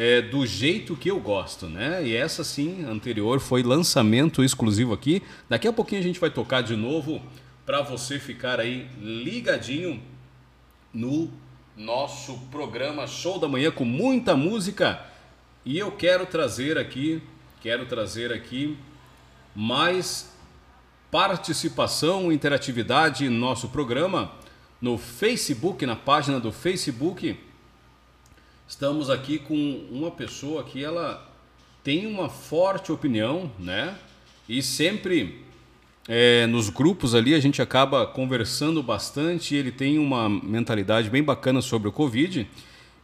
[0.03, 2.03] é do jeito que eu gosto, né?
[2.03, 5.23] E essa sim, anterior foi lançamento exclusivo aqui.
[5.47, 7.21] Daqui a pouquinho a gente vai tocar de novo
[7.67, 10.03] para você ficar aí ligadinho
[10.91, 11.31] no
[11.77, 15.05] nosso programa Show da Manhã com muita música.
[15.67, 17.23] E eu quero trazer aqui,
[17.61, 18.79] quero trazer aqui
[19.55, 20.35] mais
[21.11, 24.33] participação, interatividade no nosso programa
[24.81, 27.50] no Facebook, na página do Facebook.
[28.71, 31.29] Estamos aqui com uma pessoa que ela
[31.83, 33.97] tem uma forte opinião, né?
[34.49, 35.41] E sempre
[36.09, 39.57] é, nos grupos ali a gente acaba conversando bastante.
[39.57, 42.49] Ele tem uma mentalidade bem bacana sobre o Covid.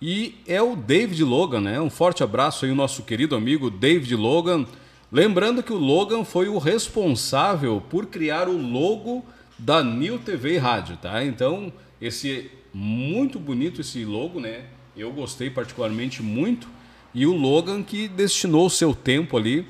[0.01, 1.80] E é o David Logan, né?
[1.80, 4.64] Um forte abraço aí, o nosso querido amigo David Logan.
[5.10, 9.26] Lembrando que o Logan foi o responsável por criar o logo
[9.59, 11.24] da New TV Rádio, tá?
[11.24, 14.76] Então, esse muito bonito esse logo, né?
[14.97, 16.66] Eu gostei particularmente muito.
[17.14, 19.66] E o Logan que destinou o seu tempo ali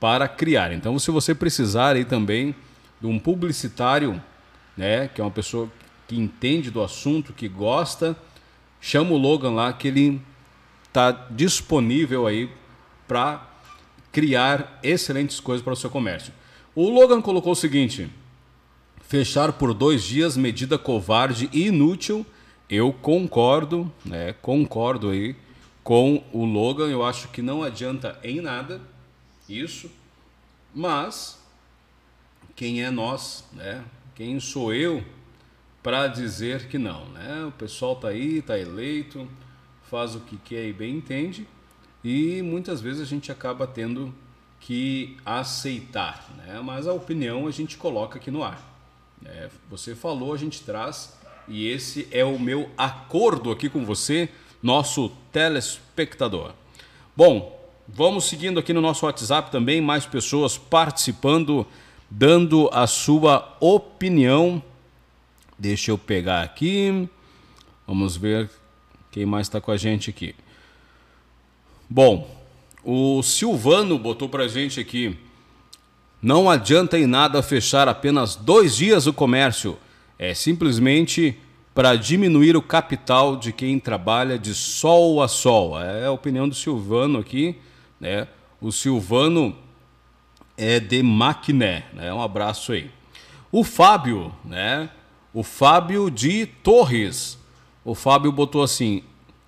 [0.00, 0.72] para criar.
[0.72, 2.54] Então, se você precisar aí também
[3.00, 4.20] de um publicitário,
[4.76, 5.70] né, que é uma pessoa
[6.08, 8.16] que entende do assunto, que gosta,
[8.80, 10.20] chama o Logan lá que ele
[10.86, 12.50] está disponível aí
[13.06, 13.48] para
[14.10, 16.32] criar excelentes coisas para o seu comércio.
[16.74, 18.08] O Logan colocou o seguinte:
[19.02, 22.26] fechar por dois dias, medida covarde e inútil.
[22.68, 24.32] Eu concordo, né?
[24.32, 25.36] Concordo aí
[25.82, 26.88] com o Logan.
[26.88, 28.80] Eu acho que não adianta em nada
[29.48, 29.90] isso,
[30.74, 31.38] mas
[32.56, 33.84] quem é nós, né?
[34.14, 35.04] Quem sou eu
[35.82, 37.44] para dizer que não, né?
[37.46, 39.28] O pessoal tá aí, tá eleito,
[39.82, 41.46] faz o que quer e bem entende,
[42.02, 44.14] e muitas vezes a gente acaba tendo
[44.60, 46.60] que aceitar, né?
[46.64, 48.72] Mas a opinião a gente coloca aqui no ar.
[49.24, 51.18] É, você falou, a gente traz,
[51.48, 54.28] e esse é o meu acordo aqui com você,
[54.62, 56.52] nosso telespectador.
[57.16, 61.66] Bom, vamos seguindo aqui no nosso WhatsApp também, mais pessoas participando
[62.10, 64.62] dando a sua opinião.
[65.58, 67.08] Deixa eu pegar aqui.
[67.86, 68.50] Vamos ver
[69.10, 70.34] quem mais está com a gente aqui.
[71.88, 72.28] Bom,
[72.82, 75.16] o Silvano botou para a gente aqui.
[76.20, 79.76] Não adianta em nada fechar apenas dois dias o comércio.
[80.18, 81.38] É simplesmente
[81.74, 85.80] para diminuir o capital de quem trabalha de sol a sol.
[85.80, 87.56] É a opinião do Silvano aqui.
[87.98, 88.28] Né?
[88.60, 89.56] O Silvano
[90.56, 92.12] é de Maquiné, né?
[92.14, 92.90] Um abraço aí.
[93.50, 94.88] O Fábio, né?
[95.32, 97.38] O Fábio de Torres.
[97.84, 99.02] O Fábio botou assim: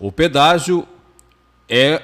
[0.01, 0.87] O pedágio
[1.69, 2.01] é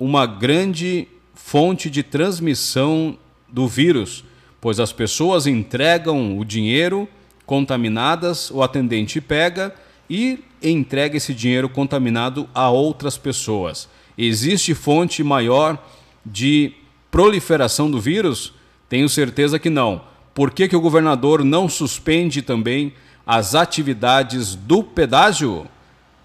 [0.00, 3.16] uma grande fonte de transmissão
[3.48, 4.24] do vírus,
[4.60, 7.08] pois as pessoas entregam o dinheiro
[7.44, 9.72] contaminadas, o atendente pega
[10.10, 13.88] e entrega esse dinheiro contaminado a outras pessoas.
[14.18, 15.78] Existe fonte maior
[16.24, 16.72] de
[17.12, 18.52] proliferação do vírus?
[18.88, 20.02] Tenho certeza que não.
[20.34, 22.92] Por que, que o governador não suspende também
[23.24, 25.68] as atividades do pedágio?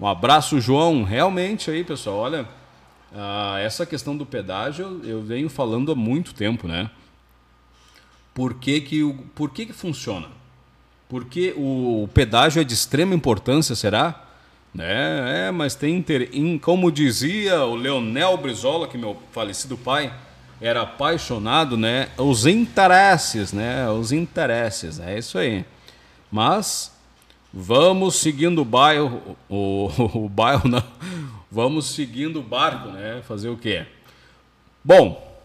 [0.02, 1.04] Um abraço, João.
[1.04, 2.48] Realmente aí, pessoal, olha,
[3.16, 6.90] ah, essa questão do pedágio eu venho falando há muito tempo, né?
[8.34, 10.28] Por que, que, o, por que, que funciona?
[11.08, 14.26] Porque o pedágio é de extrema importância, será?
[14.80, 16.32] É, é mas tem inter...
[16.62, 20.12] como dizia o Leonel Brizola, que meu falecido pai
[20.60, 22.08] era apaixonado, né?
[22.18, 23.88] Os interesses, né?
[23.90, 25.64] Os interesses, é isso aí.
[26.32, 26.92] Mas
[27.54, 30.84] vamos seguindo o bairro, o, o bairro não,
[31.52, 33.22] vamos seguindo o barco, né?
[33.28, 33.86] Fazer o quê?
[34.84, 35.40] Bom,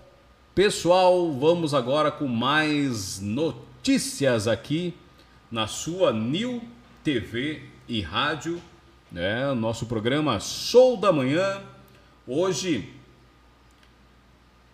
[0.55, 4.95] pessoal, vamos agora com mais notícias aqui
[5.51, 6.63] na sua New
[7.03, 8.61] TV e rádio,
[9.11, 9.53] né?
[9.55, 11.61] Nosso programa Show da Manhã.
[12.27, 12.93] Hoje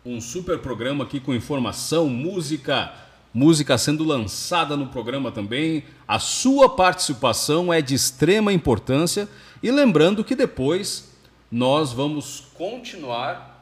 [0.04, 2.92] um super programa aqui com informação, música,
[3.32, 5.84] música sendo lançada no programa também.
[6.06, 9.28] A sua participação é de extrema importância
[9.62, 11.12] e lembrando que depois
[11.50, 13.52] nós vamos continuar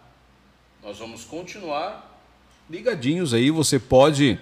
[0.83, 2.23] nós vamos continuar
[2.69, 4.39] ligadinhos aí, você pode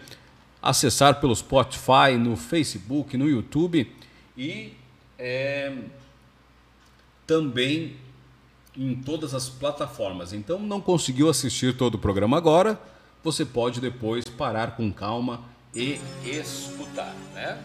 [0.63, 3.93] acessar pelo Spotify, no Facebook, no YouTube
[4.37, 4.73] e
[5.19, 5.77] é,
[7.27, 7.97] também
[8.77, 10.33] em todas as plataformas.
[10.33, 12.81] Então, não conseguiu assistir todo o programa agora?
[13.29, 15.43] Você pode depois parar com calma
[15.75, 17.63] e escutar, né?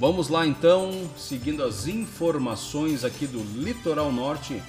[0.00, 4.62] Vamos lá então, seguindo as informações aqui do litoral norte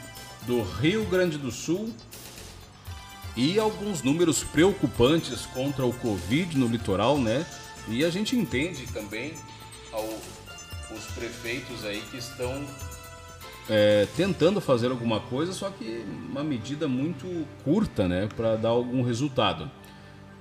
[0.45, 1.89] do Rio Grande do Sul
[3.33, 7.45] e alguns números preocupantes contra o Covid no litoral, né?
[7.87, 9.35] E a gente entende também
[9.93, 10.03] ao,
[10.93, 12.61] os prefeitos aí que estão
[13.69, 19.01] é, tentando fazer alguma coisa, só que uma medida muito curta, né, para dar algum
[19.01, 19.71] resultado.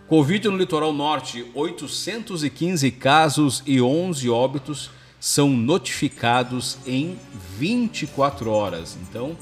[0.08, 7.16] Covid no litoral norte, 815 casos e 11 óbitos são notificados em
[7.58, 8.98] 24 horas.
[9.00, 9.34] Então,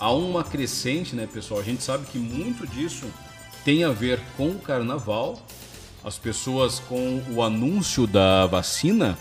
[0.00, 1.60] há uma crescente, né, pessoal?
[1.60, 3.06] A gente sabe que muito disso
[3.64, 5.40] tem a ver com o carnaval.
[6.02, 9.16] As pessoas com o anúncio da vacina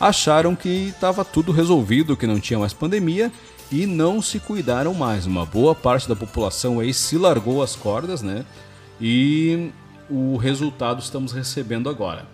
[0.00, 3.30] acharam que estava tudo resolvido, que não tinha mais pandemia
[3.70, 5.26] e não se cuidaram mais.
[5.26, 8.44] Uma boa parte da população aí se largou as cordas, né?
[9.00, 9.70] E
[10.10, 12.26] o resultado estamos recebendo agora.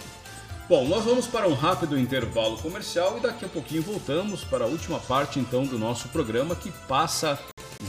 [0.67, 4.67] Bom, nós vamos para um rápido intervalo comercial e daqui a pouquinho voltamos para a
[4.67, 7.37] última parte então do nosso programa que passa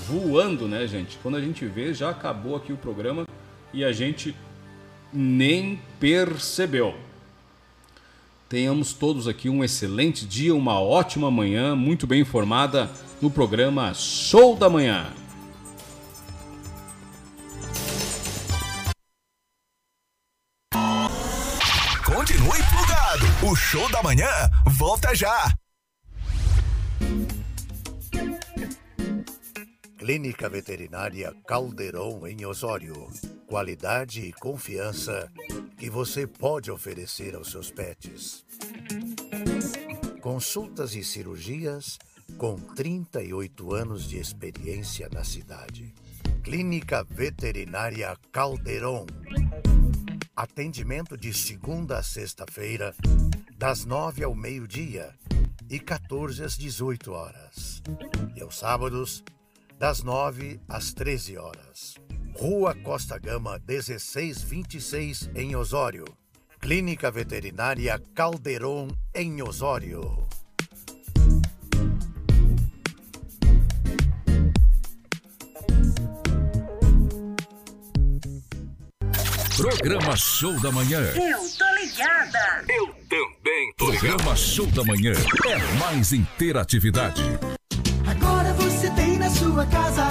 [0.07, 1.19] voando, né, gente?
[1.23, 3.27] Quando a gente vê, já acabou aqui o programa
[3.73, 4.37] e a gente
[5.11, 6.95] nem percebeu.
[8.51, 12.91] Tenhamos todos aqui um excelente dia, uma ótima manhã, muito bem informada
[13.23, 15.15] no programa Show da Manhã.
[22.05, 23.49] Continue plugado.
[23.49, 24.27] O Show da Manhã
[24.67, 25.55] volta já.
[29.97, 33.09] Clínica Veterinária Caldeirão em Osório.
[33.47, 35.31] Qualidade e confiança
[35.79, 38.45] que você pode oferecer aos seus pets.
[40.21, 41.99] Consultas e cirurgias
[42.37, 45.95] com 38 anos de experiência na cidade.
[46.43, 49.07] Clínica Veterinária Caldeirão.
[50.35, 52.95] Atendimento de segunda a sexta-feira,
[53.57, 55.15] das nove ao meio-dia
[55.71, 57.83] e 14 às 18 horas.
[58.35, 59.23] E aos sábados,
[59.79, 61.97] das 9 às 13 horas.
[62.35, 66.05] Rua Costa Gama 1626 em Osório.
[66.61, 70.27] Clínica Veterinária Calderon em Osório.
[79.63, 80.99] Programa Show da Manhã.
[81.15, 82.65] Eu tô ligada.
[82.69, 85.13] Eu também tô Programa Show da Manhã
[85.47, 87.23] é mais interatividade.
[88.05, 90.09] Agora você tem na sua casa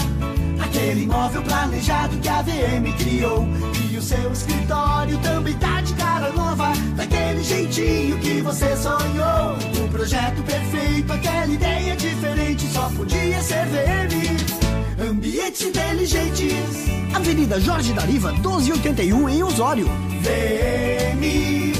[0.64, 3.45] aquele imóvel planejado que a VM criou.
[3.91, 9.57] E o seu escritório também tá de cara nova, daquele jeitinho que você sonhou.
[9.84, 14.61] O projeto perfeito, aquela ideia diferente, só podia ser VM.
[15.22, 16.88] Ambiente inteligentes.
[17.14, 19.85] Avenida Jorge Dariva, 1281 em Osório.
[20.19, 21.73] VM.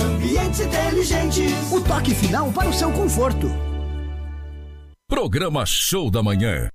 [0.00, 1.72] Ambientes inteligentes.
[1.72, 3.50] O toque final para o seu conforto.
[5.08, 6.70] Programa Show da Manhã.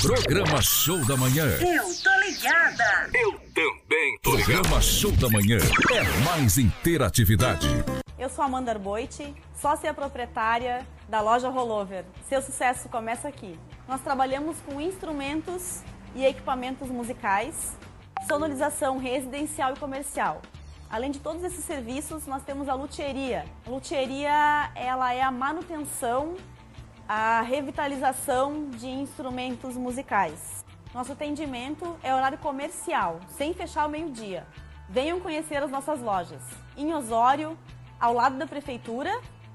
[0.07, 1.47] Programa Show da Manhã.
[1.59, 3.11] Eu tô ligada.
[3.13, 5.59] Eu também tô Programa Show da Manhã
[5.93, 7.67] é mais interatividade.
[8.17, 12.05] Eu sou Amanda Arboite, sócia proprietária da loja Rollover.
[12.29, 13.59] Seu sucesso começa aqui.
[13.89, 15.83] Nós trabalhamos com instrumentos
[16.15, 17.77] e equipamentos musicais,
[18.29, 20.41] sonorização residencial e comercial.
[20.89, 23.45] Além de todos esses serviços, nós temos a luthieria.
[23.67, 26.37] A luthieria, ela é a manutenção,
[27.09, 30.65] a revitalização de instrumentos musicais.
[30.93, 34.47] Nosso atendimento é horário comercial, sem fechar ao meio-dia.
[34.89, 36.43] Venham conhecer as nossas lojas.
[36.77, 37.57] Em Osório,
[38.01, 39.13] ao lado da prefeitura,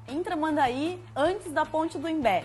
[0.08, 2.44] em Tramandaí, antes da ponte do Imbé.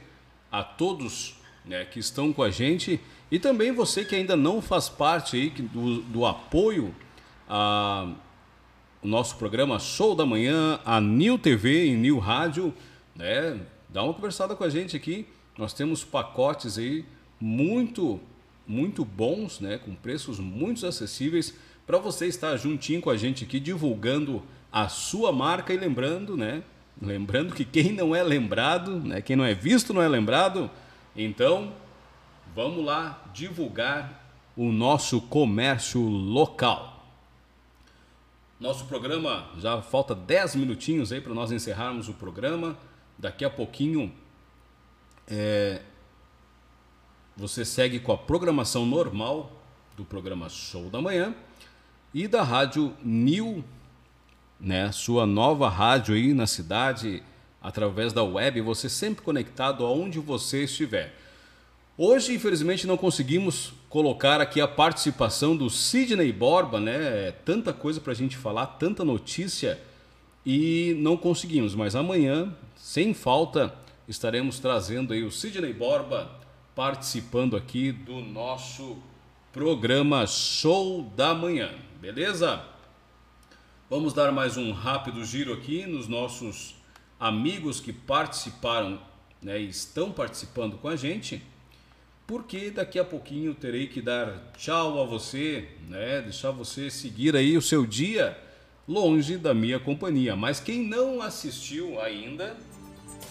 [0.52, 3.00] a todos né, que estão com a gente
[3.30, 6.94] e também você que ainda não faz parte aí do, do apoio
[7.48, 8.12] a
[9.02, 12.74] o nosso programa Show da Manhã, a New TV e New Rádio,
[13.16, 13.58] né?
[13.88, 15.26] Dá uma conversada com a gente aqui.
[15.56, 17.04] Nós temos pacotes aí
[17.40, 18.20] muito,
[18.66, 19.78] muito bons, né?
[19.78, 21.54] Com preços muito acessíveis
[21.86, 26.62] para você estar juntinho com a gente aqui divulgando a sua marca e lembrando, né?
[27.00, 29.22] Lembrando que quem não é lembrado, né?
[29.22, 30.70] Quem não é visto não é lembrado.
[31.16, 31.72] Então,
[32.54, 36.89] vamos lá divulgar o nosso comércio local.
[38.60, 42.76] Nosso programa já falta 10 minutinhos aí para nós encerrarmos o programa.
[43.18, 44.12] Daqui a pouquinho
[45.26, 45.80] é,
[47.34, 49.50] você segue com a programação normal
[49.96, 51.34] do programa Show da Manhã
[52.12, 53.64] e da rádio New,
[54.60, 57.22] né, sua nova rádio aí na cidade
[57.62, 61.16] através da web, você sempre conectado aonde você estiver.
[61.98, 67.32] Hoje, infelizmente, não conseguimos colocar aqui a participação do Sidney Borba, né?
[67.44, 69.78] Tanta coisa para a gente falar, tanta notícia
[70.46, 71.74] e não conseguimos.
[71.74, 73.74] Mas amanhã, sem falta,
[74.08, 76.30] estaremos trazendo aí o Sidney Borba
[76.74, 78.96] participando aqui do nosso
[79.52, 82.64] programa Show da Manhã, beleza?
[83.90, 86.76] Vamos dar mais um rápido giro aqui nos nossos
[87.18, 89.00] amigos que participaram
[89.42, 91.42] né, e estão participando com a gente
[92.30, 96.20] porque daqui a pouquinho terei que dar tchau a você, né?
[96.20, 98.38] Deixar você seguir aí o seu dia
[98.86, 100.36] longe da minha companhia.
[100.36, 102.56] Mas quem não assistiu ainda,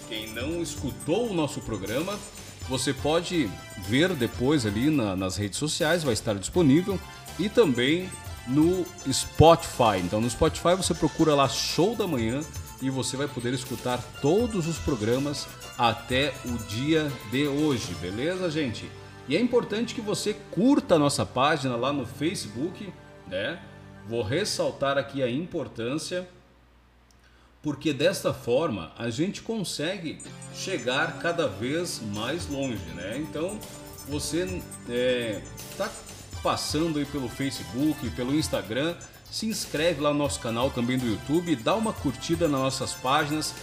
[0.10, 2.20] quem não escutou o nosso programa,
[2.68, 3.50] você pode
[3.88, 7.00] ver depois ali na- nas redes sociais, vai estar disponível
[7.40, 8.10] e também
[8.50, 10.00] no Spotify.
[10.04, 12.42] Então no Spotify você procura lá Show da Manhã
[12.82, 15.48] e você vai poder escutar todos os programas
[15.80, 18.91] até o dia de hoje, beleza, gente?
[19.30, 22.91] E é importante que você curta a nossa página lá no Facebook,
[23.27, 23.57] né?
[24.06, 26.27] Vou ressaltar aqui a importância
[27.61, 30.19] porque desta forma a gente consegue
[30.53, 33.18] chegar cada vez mais longe, né?
[33.18, 33.57] Então
[34.10, 34.61] você
[35.72, 35.89] está
[36.43, 38.95] passando aí pelo Facebook, pelo Instagram,
[39.31, 43.53] se inscreve lá no nosso canal também do YouTube, dá uma curtida nas nossas páginas,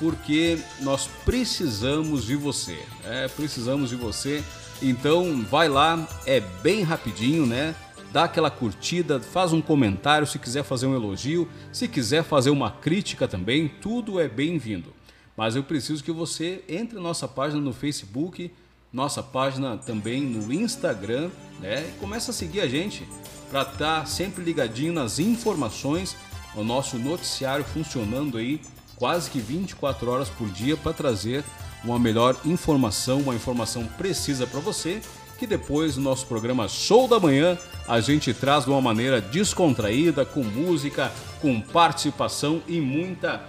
[0.00, 2.82] porque nós precisamos de você.
[3.04, 4.42] É, precisamos de você.
[4.82, 7.76] Então vai lá, é bem rapidinho, né?
[8.10, 12.70] Dá aquela curtida, faz um comentário se quiser fazer um elogio, se quiser fazer uma
[12.70, 14.92] crítica também, tudo é bem-vindo.
[15.36, 18.50] Mas eu preciso que você entre na nossa página no Facebook,
[18.90, 21.86] nossa página também no Instagram, né?
[21.88, 23.06] E comece a seguir a gente
[23.50, 26.16] para estar tá sempre ligadinho nas informações,
[26.56, 28.60] o nosso noticiário funcionando aí
[29.00, 31.42] quase que 24 horas por dia para trazer
[31.82, 35.00] uma melhor informação, uma informação precisa para você,
[35.38, 37.56] que depois no nosso programa Show da Manhã
[37.88, 41.10] a gente traz de uma maneira descontraída, com música,
[41.40, 43.42] com participação e muita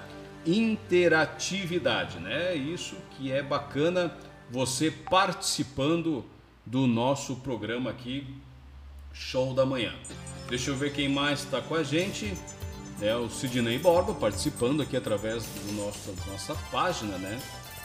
[0.46, 2.56] interatividade, né?
[2.56, 4.16] Isso que é bacana
[4.50, 6.24] você participando
[6.66, 8.26] do nosso programa aqui
[9.12, 9.94] Show da Manhã.
[10.48, 12.34] Deixa eu ver quem mais está com a gente
[13.02, 17.38] é o Sidney Borba participando aqui através do nosso nossa página, né?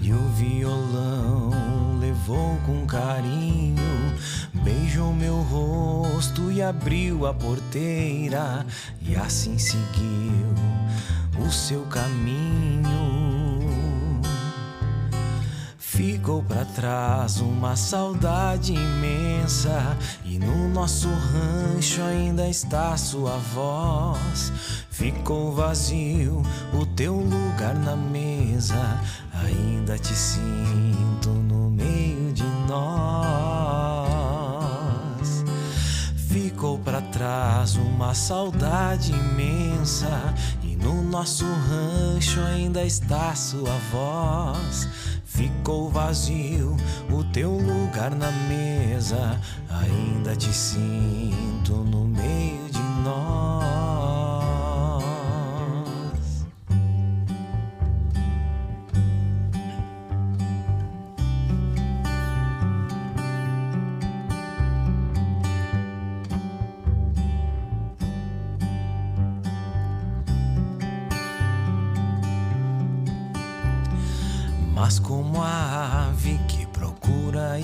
[0.00, 1.85] e o violão
[2.16, 3.76] levou com carinho
[4.66, 8.66] beijou meu rosto e abriu a porteira,
[9.00, 10.54] e assim seguiu
[11.38, 12.82] o seu caminho.
[15.78, 24.52] Ficou para trás uma saudade imensa, e no nosso rancho ainda está sua voz.
[24.90, 26.42] Ficou vazio
[26.74, 29.00] o teu lugar na mesa,
[29.32, 31.65] ainda te sinto no
[32.68, 34.26] nós
[36.28, 44.88] ficou para trás uma saudade imensa e no nosso rancho ainda está sua voz.
[45.24, 46.76] Ficou vazio
[47.10, 49.38] o teu lugar na mesa,
[49.68, 53.85] ainda te sinto no meio de nós.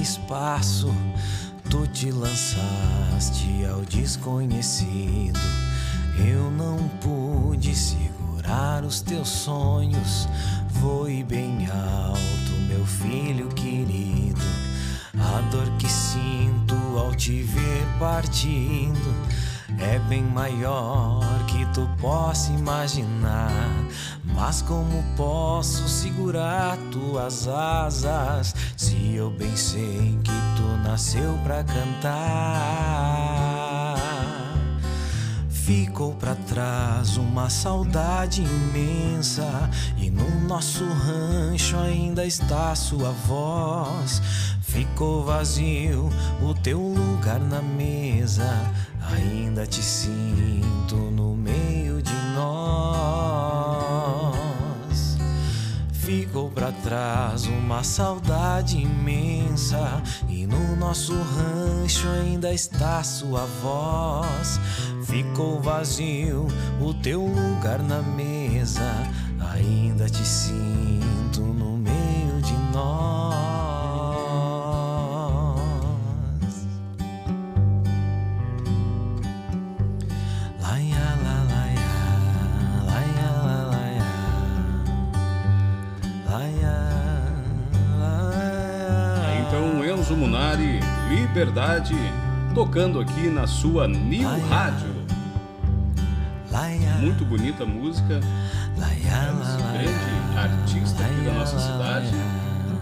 [0.02, 0.92] Espaço,
[1.70, 5.38] tu te lançaste ao desconhecido.
[6.18, 10.28] Eu não pude segurar os teus sonhos.
[10.68, 14.40] Voe bem alto, meu filho querido.
[15.14, 19.14] A dor que sinto ao te ver partindo
[19.78, 23.70] é bem maior que tu possa imaginar.
[24.34, 32.82] Mas como posso segurar tuas asas se eu bem sei que tu nasceu pra cantar?
[35.48, 44.20] Ficou para trás uma saudade imensa e no nosso rancho ainda está sua voz.
[44.60, 46.10] Ficou vazio
[46.42, 48.50] o teu lugar na mesa,
[49.12, 51.61] ainda te sinto no meio
[56.02, 60.02] Ficou pra trás uma saudade imensa.
[60.28, 64.58] E no nosso rancho ainda está sua voz.
[65.04, 66.48] Ficou vazio
[66.80, 68.92] o teu lugar na mesa.
[69.52, 73.21] Ainda te sinto no meio de nós.
[91.32, 91.94] Liberdade,
[92.54, 94.90] tocando aqui na sua New Rádio.
[97.00, 98.20] Muito bonita música.
[98.76, 102.10] Enzo, grande artista aqui da nossa cidade,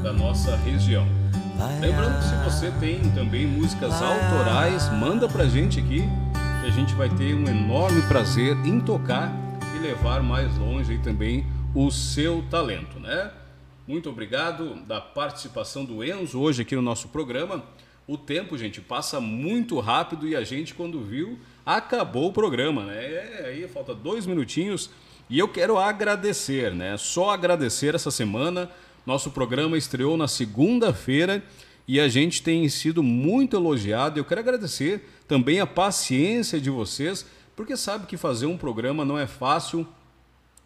[0.02, 1.06] da nossa região.
[1.81, 6.02] Lembrando que se você tem também músicas autorais, manda pra gente aqui,
[6.60, 9.32] que a gente vai ter um enorme prazer em tocar
[9.77, 13.31] e levar mais longe aí também o seu talento, né?
[13.86, 17.62] Muito obrigado da participação do Enzo hoje aqui no nosso programa.
[18.06, 23.05] O tempo, gente, passa muito rápido e a gente, quando viu, acabou o programa, né?
[23.05, 24.90] É, aí falta dois minutinhos
[25.28, 26.97] e eu quero agradecer, né?
[26.97, 28.68] Só agradecer essa semana.
[29.06, 31.43] Nosso programa estreou na segunda-feira
[31.86, 34.18] e a gente tem sido muito elogiado.
[34.18, 37.24] Eu quero agradecer também a paciência de vocês,
[37.55, 39.86] porque sabe que fazer um programa não é fácil,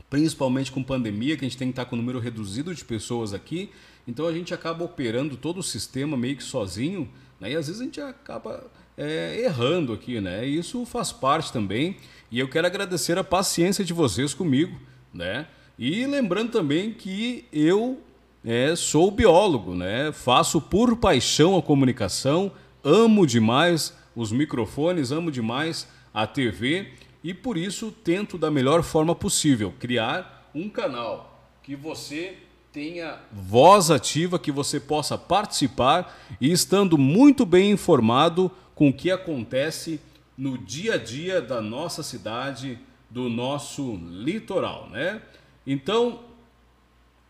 [0.09, 3.35] principalmente com pandemia, que a gente tem que estar com um número reduzido de pessoas
[3.35, 3.71] aqui.
[4.09, 7.09] Então a gente acaba operando todo o sistema meio que sozinho,
[7.45, 7.53] né?
[7.53, 8.65] e às vezes a gente acaba
[8.97, 10.47] é, errando aqui, né?
[10.47, 11.97] E isso faz parte também.
[12.31, 14.79] E eu quero agradecer a paciência de vocês comigo,
[15.13, 15.47] né?
[15.79, 18.01] E lembrando também que eu
[18.45, 20.13] é, sou biólogo, né?
[20.13, 22.53] Faço por paixão a comunicação,
[22.83, 26.93] amo demais os microfones, amo demais a TV
[27.23, 32.37] e por isso tento da melhor forma possível criar um canal que você
[32.75, 39.13] tenha voz ativa, que você possa participar e estando muito bem informado com o que
[39.13, 40.01] acontece
[40.37, 42.77] no dia a dia da nossa cidade,
[43.09, 45.23] do nosso litoral, né?
[45.65, 46.19] Então,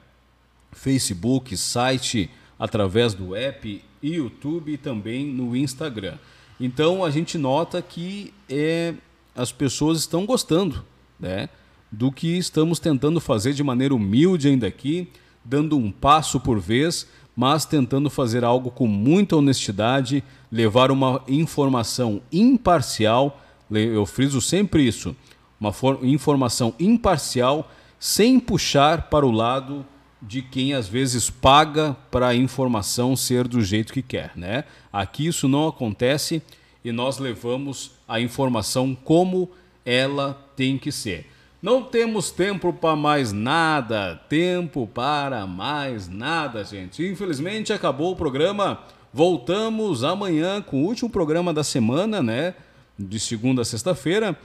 [0.71, 6.17] Facebook, site, através do app, YouTube e também no Instagram.
[6.59, 8.93] Então a gente nota que é,
[9.35, 10.83] as pessoas estão gostando,
[11.19, 11.49] né?
[11.91, 15.09] Do que estamos tentando fazer de maneira humilde ainda aqui,
[15.43, 22.21] dando um passo por vez, mas tentando fazer algo com muita honestidade, levar uma informação
[22.31, 23.41] imparcial.
[23.69, 25.15] Eu friso sempre isso,
[25.59, 25.73] uma
[26.03, 29.85] informação imparcial, sem puxar para o lado
[30.21, 34.65] de quem às vezes paga para a informação ser do jeito que quer, né?
[34.93, 36.41] Aqui isso não acontece
[36.83, 39.49] e nós levamos a informação como
[39.85, 41.27] ela tem que ser.
[41.61, 47.05] Não temos tempo para mais nada, tempo para mais nada, gente.
[47.05, 48.79] Infelizmente acabou o programa.
[49.13, 52.55] Voltamos amanhã com o último programa da semana, né?
[52.97, 54.37] De segunda a sexta-feira.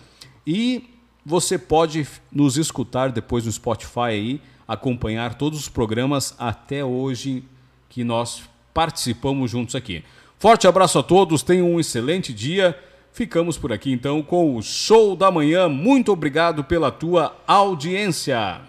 [0.46, 0.90] E
[1.24, 7.44] você pode nos escutar depois no Spotify aí, acompanhar todos os programas até hoje
[7.88, 8.42] que nós
[8.74, 10.04] participamos juntos aqui.
[10.38, 12.78] Forte abraço a todos, tenham um excelente dia.
[13.12, 15.68] Ficamos por aqui então com o Show da Manhã.
[15.68, 18.60] Muito obrigado pela tua audiência.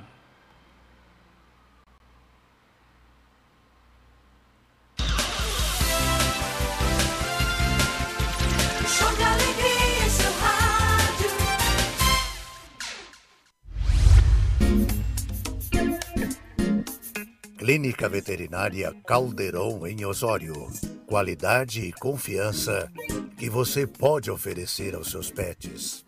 [17.67, 20.71] Clínica Veterinária Caldeirão em Osório.
[21.05, 22.89] Qualidade e confiança
[23.37, 26.05] que você pode oferecer aos seus pets.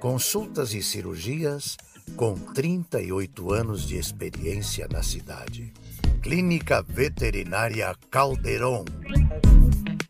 [0.00, 1.76] Consultas e cirurgias
[2.16, 5.72] com 38 anos de experiência na cidade.
[6.20, 8.84] Clínica Veterinária Caldeirão.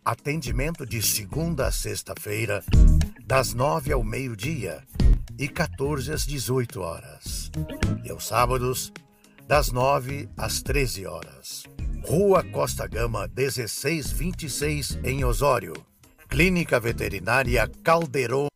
[0.02, 2.64] Atendimento de segunda a sexta-feira,
[3.26, 4.82] das nove ao meio-dia
[5.38, 7.50] e 14 às 18 horas.
[8.02, 8.90] E aos sábados,
[9.46, 11.64] das 9 às 13 horas.
[12.04, 15.72] Rua Costa Gama 1626, em Osório.
[16.28, 18.48] Clínica Veterinária Caldeirão.